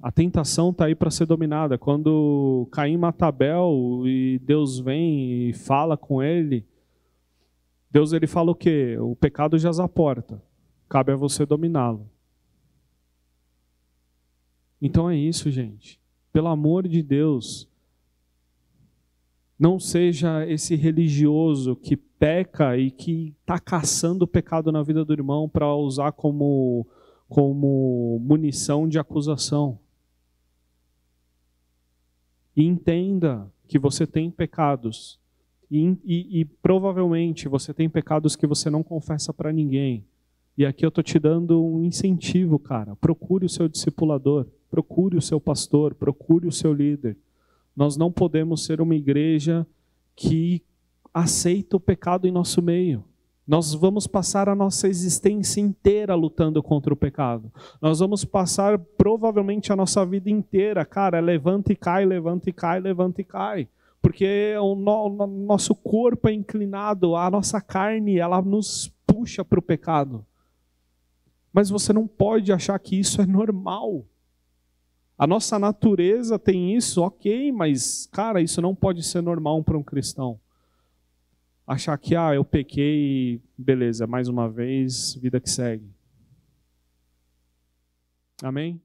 A 0.00 0.12
tentação 0.12 0.70
está 0.70 0.86
aí 0.86 0.94
para 0.94 1.10
ser 1.10 1.26
dominada. 1.26 1.78
Quando 1.78 2.68
Caim 2.70 2.96
mata 2.96 3.26
Abel 3.26 4.02
e 4.04 4.38
Deus 4.40 4.78
vem 4.78 5.48
e 5.48 5.52
fala 5.52 5.96
com 5.96 6.22
ele, 6.22 6.66
Deus 7.90 8.12
ele 8.12 8.26
fala 8.26 8.50
o 8.50 8.54
quê? 8.54 8.98
O 9.00 9.16
pecado 9.16 9.58
já 9.58 9.70
à 9.82 9.88
porta. 9.88 10.42
Cabe 10.88 11.12
a 11.12 11.16
você 11.16 11.46
dominá-lo. 11.46 12.08
Então 14.80 15.08
é 15.08 15.16
isso, 15.16 15.50
gente. 15.50 15.98
Pelo 16.32 16.48
amor 16.48 16.86
de 16.86 17.02
Deus, 17.02 17.66
não 19.58 19.80
seja 19.80 20.46
esse 20.46 20.76
religioso 20.76 21.74
que 21.74 21.96
peca 21.96 22.76
e 22.76 22.90
que 22.90 23.34
está 23.40 23.58
caçando 23.58 24.26
o 24.26 24.28
pecado 24.28 24.70
na 24.70 24.82
vida 24.82 25.02
do 25.02 25.12
irmão 25.14 25.48
para 25.48 25.74
usar 25.74 26.12
como, 26.12 26.86
como 27.28 28.20
munição 28.22 28.86
de 28.86 28.98
acusação. 28.98 29.78
E 32.56 32.64
entenda 32.64 33.50
que 33.68 33.78
você 33.78 34.06
tem 34.06 34.30
pecados. 34.30 35.18
E, 35.70 35.96
e, 36.04 36.40
e 36.40 36.44
provavelmente 36.44 37.48
você 37.48 37.74
tem 37.74 37.88
pecados 37.88 38.36
que 38.36 38.46
você 38.46 38.70
não 38.70 38.82
confessa 38.82 39.32
para 39.32 39.52
ninguém. 39.52 40.04
E 40.56 40.64
aqui 40.64 40.84
eu 40.84 40.88
estou 40.88 41.04
te 41.04 41.18
dando 41.18 41.62
um 41.62 41.84
incentivo, 41.84 42.58
cara. 42.58 42.96
Procure 42.96 43.44
o 43.44 43.48
seu 43.48 43.68
discipulador, 43.68 44.46
procure 44.70 45.16
o 45.16 45.22
seu 45.22 45.38
pastor, 45.38 45.94
procure 45.94 46.46
o 46.46 46.52
seu 46.52 46.72
líder. 46.72 47.16
Nós 47.76 47.96
não 47.96 48.10
podemos 48.10 48.64
ser 48.64 48.80
uma 48.80 48.94
igreja 48.94 49.66
que 50.14 50.62
aceita 51.12 51.76
o 51.76 51.80
pecado 51.80 52.26
em 52.26 52.32
nosso 52.32 52.62
meio. 52.62 53.04
Nós 53.46 53.72
vamos 53.72 54.08
passar 54.08 54.48
a 54.48 54.56
nossa 54.56 54.88
existência 54.88 55.60
inteira 55.60 56.16
lutando 56.16 56.60
contra 56.60 56.92
o 56.92 56.96
pecado. 56.96 57.52
Nós 57.80 58.00
vamos 58.00 58.24
passar 58.24 58.76
provavelmente 58.76 59.72
a 59.72 59.76
nossa 59.76 60.04
vida 60.04 60.28
inteira, 60.28 60.84
cara, 60.84 61.20
levanta 61.20 61.72
e 61.72 61.76
cai, 61.76 62.04
levanta 62.04 62.50
e 62.50 62.52
cai, 62.52 62.80
levanta 62.80 63.20
e 63.20 63.24
cai. 63.24 63.68
Porque 64.02 64.56
o, 64.60 64.74
no, 64.74 65.26
nosso 65.26 65.76
corpo 65.76 66.28
é 66.28 66.32
inclinado, 66.32 67.14
a 67.14 67.30
nossa 67.30 67.60
carne, 67.60 68.18
ela 68.18 68.42
nos 68.42 68.92
puxa 69.06 69.44
para 69.44 69.60
o 69.60 69.62
pecado. 69.62 70.26
Mas 71.52 71.70
você 71.70 71.92
não 71.92 72.06
pode 72.06 72.52
achar 72.52 72.76
que 72.80 72.98
isso 72.98 73.22
é 73.22 73.26
normal. 73.26 74.04
A 75.16 75.24
nossa 75.24 75.56
natureza 75.56 76.36
tem 76.36 76.74
isso, 76.74 77.00
ok, 77.00 77.52
mas, 77.52 78.08
cara, 78.12 78.42
isso 78.42 78.60
não 78.60 78.74
pode 78.74 79.04
ser 79.04 79.22
normal 79.22 79.62
para 79.62 79.78
um 79.78 79.82
cristão 79.84 80.38
achar 81.66 81.98
que, 81.98 82.14
ah, 82.14 82.34
eu 82.34 82.44
pequei, 82.44 83.42
beleza, 83.58 84.06
mais 84.06 84.28
uma 84.28 84.48
vez, 84.48 85.14
vida 85.14 85.40
que 85.40 85.50
segue. 85.50 85.90
Amém? 88.42 88.80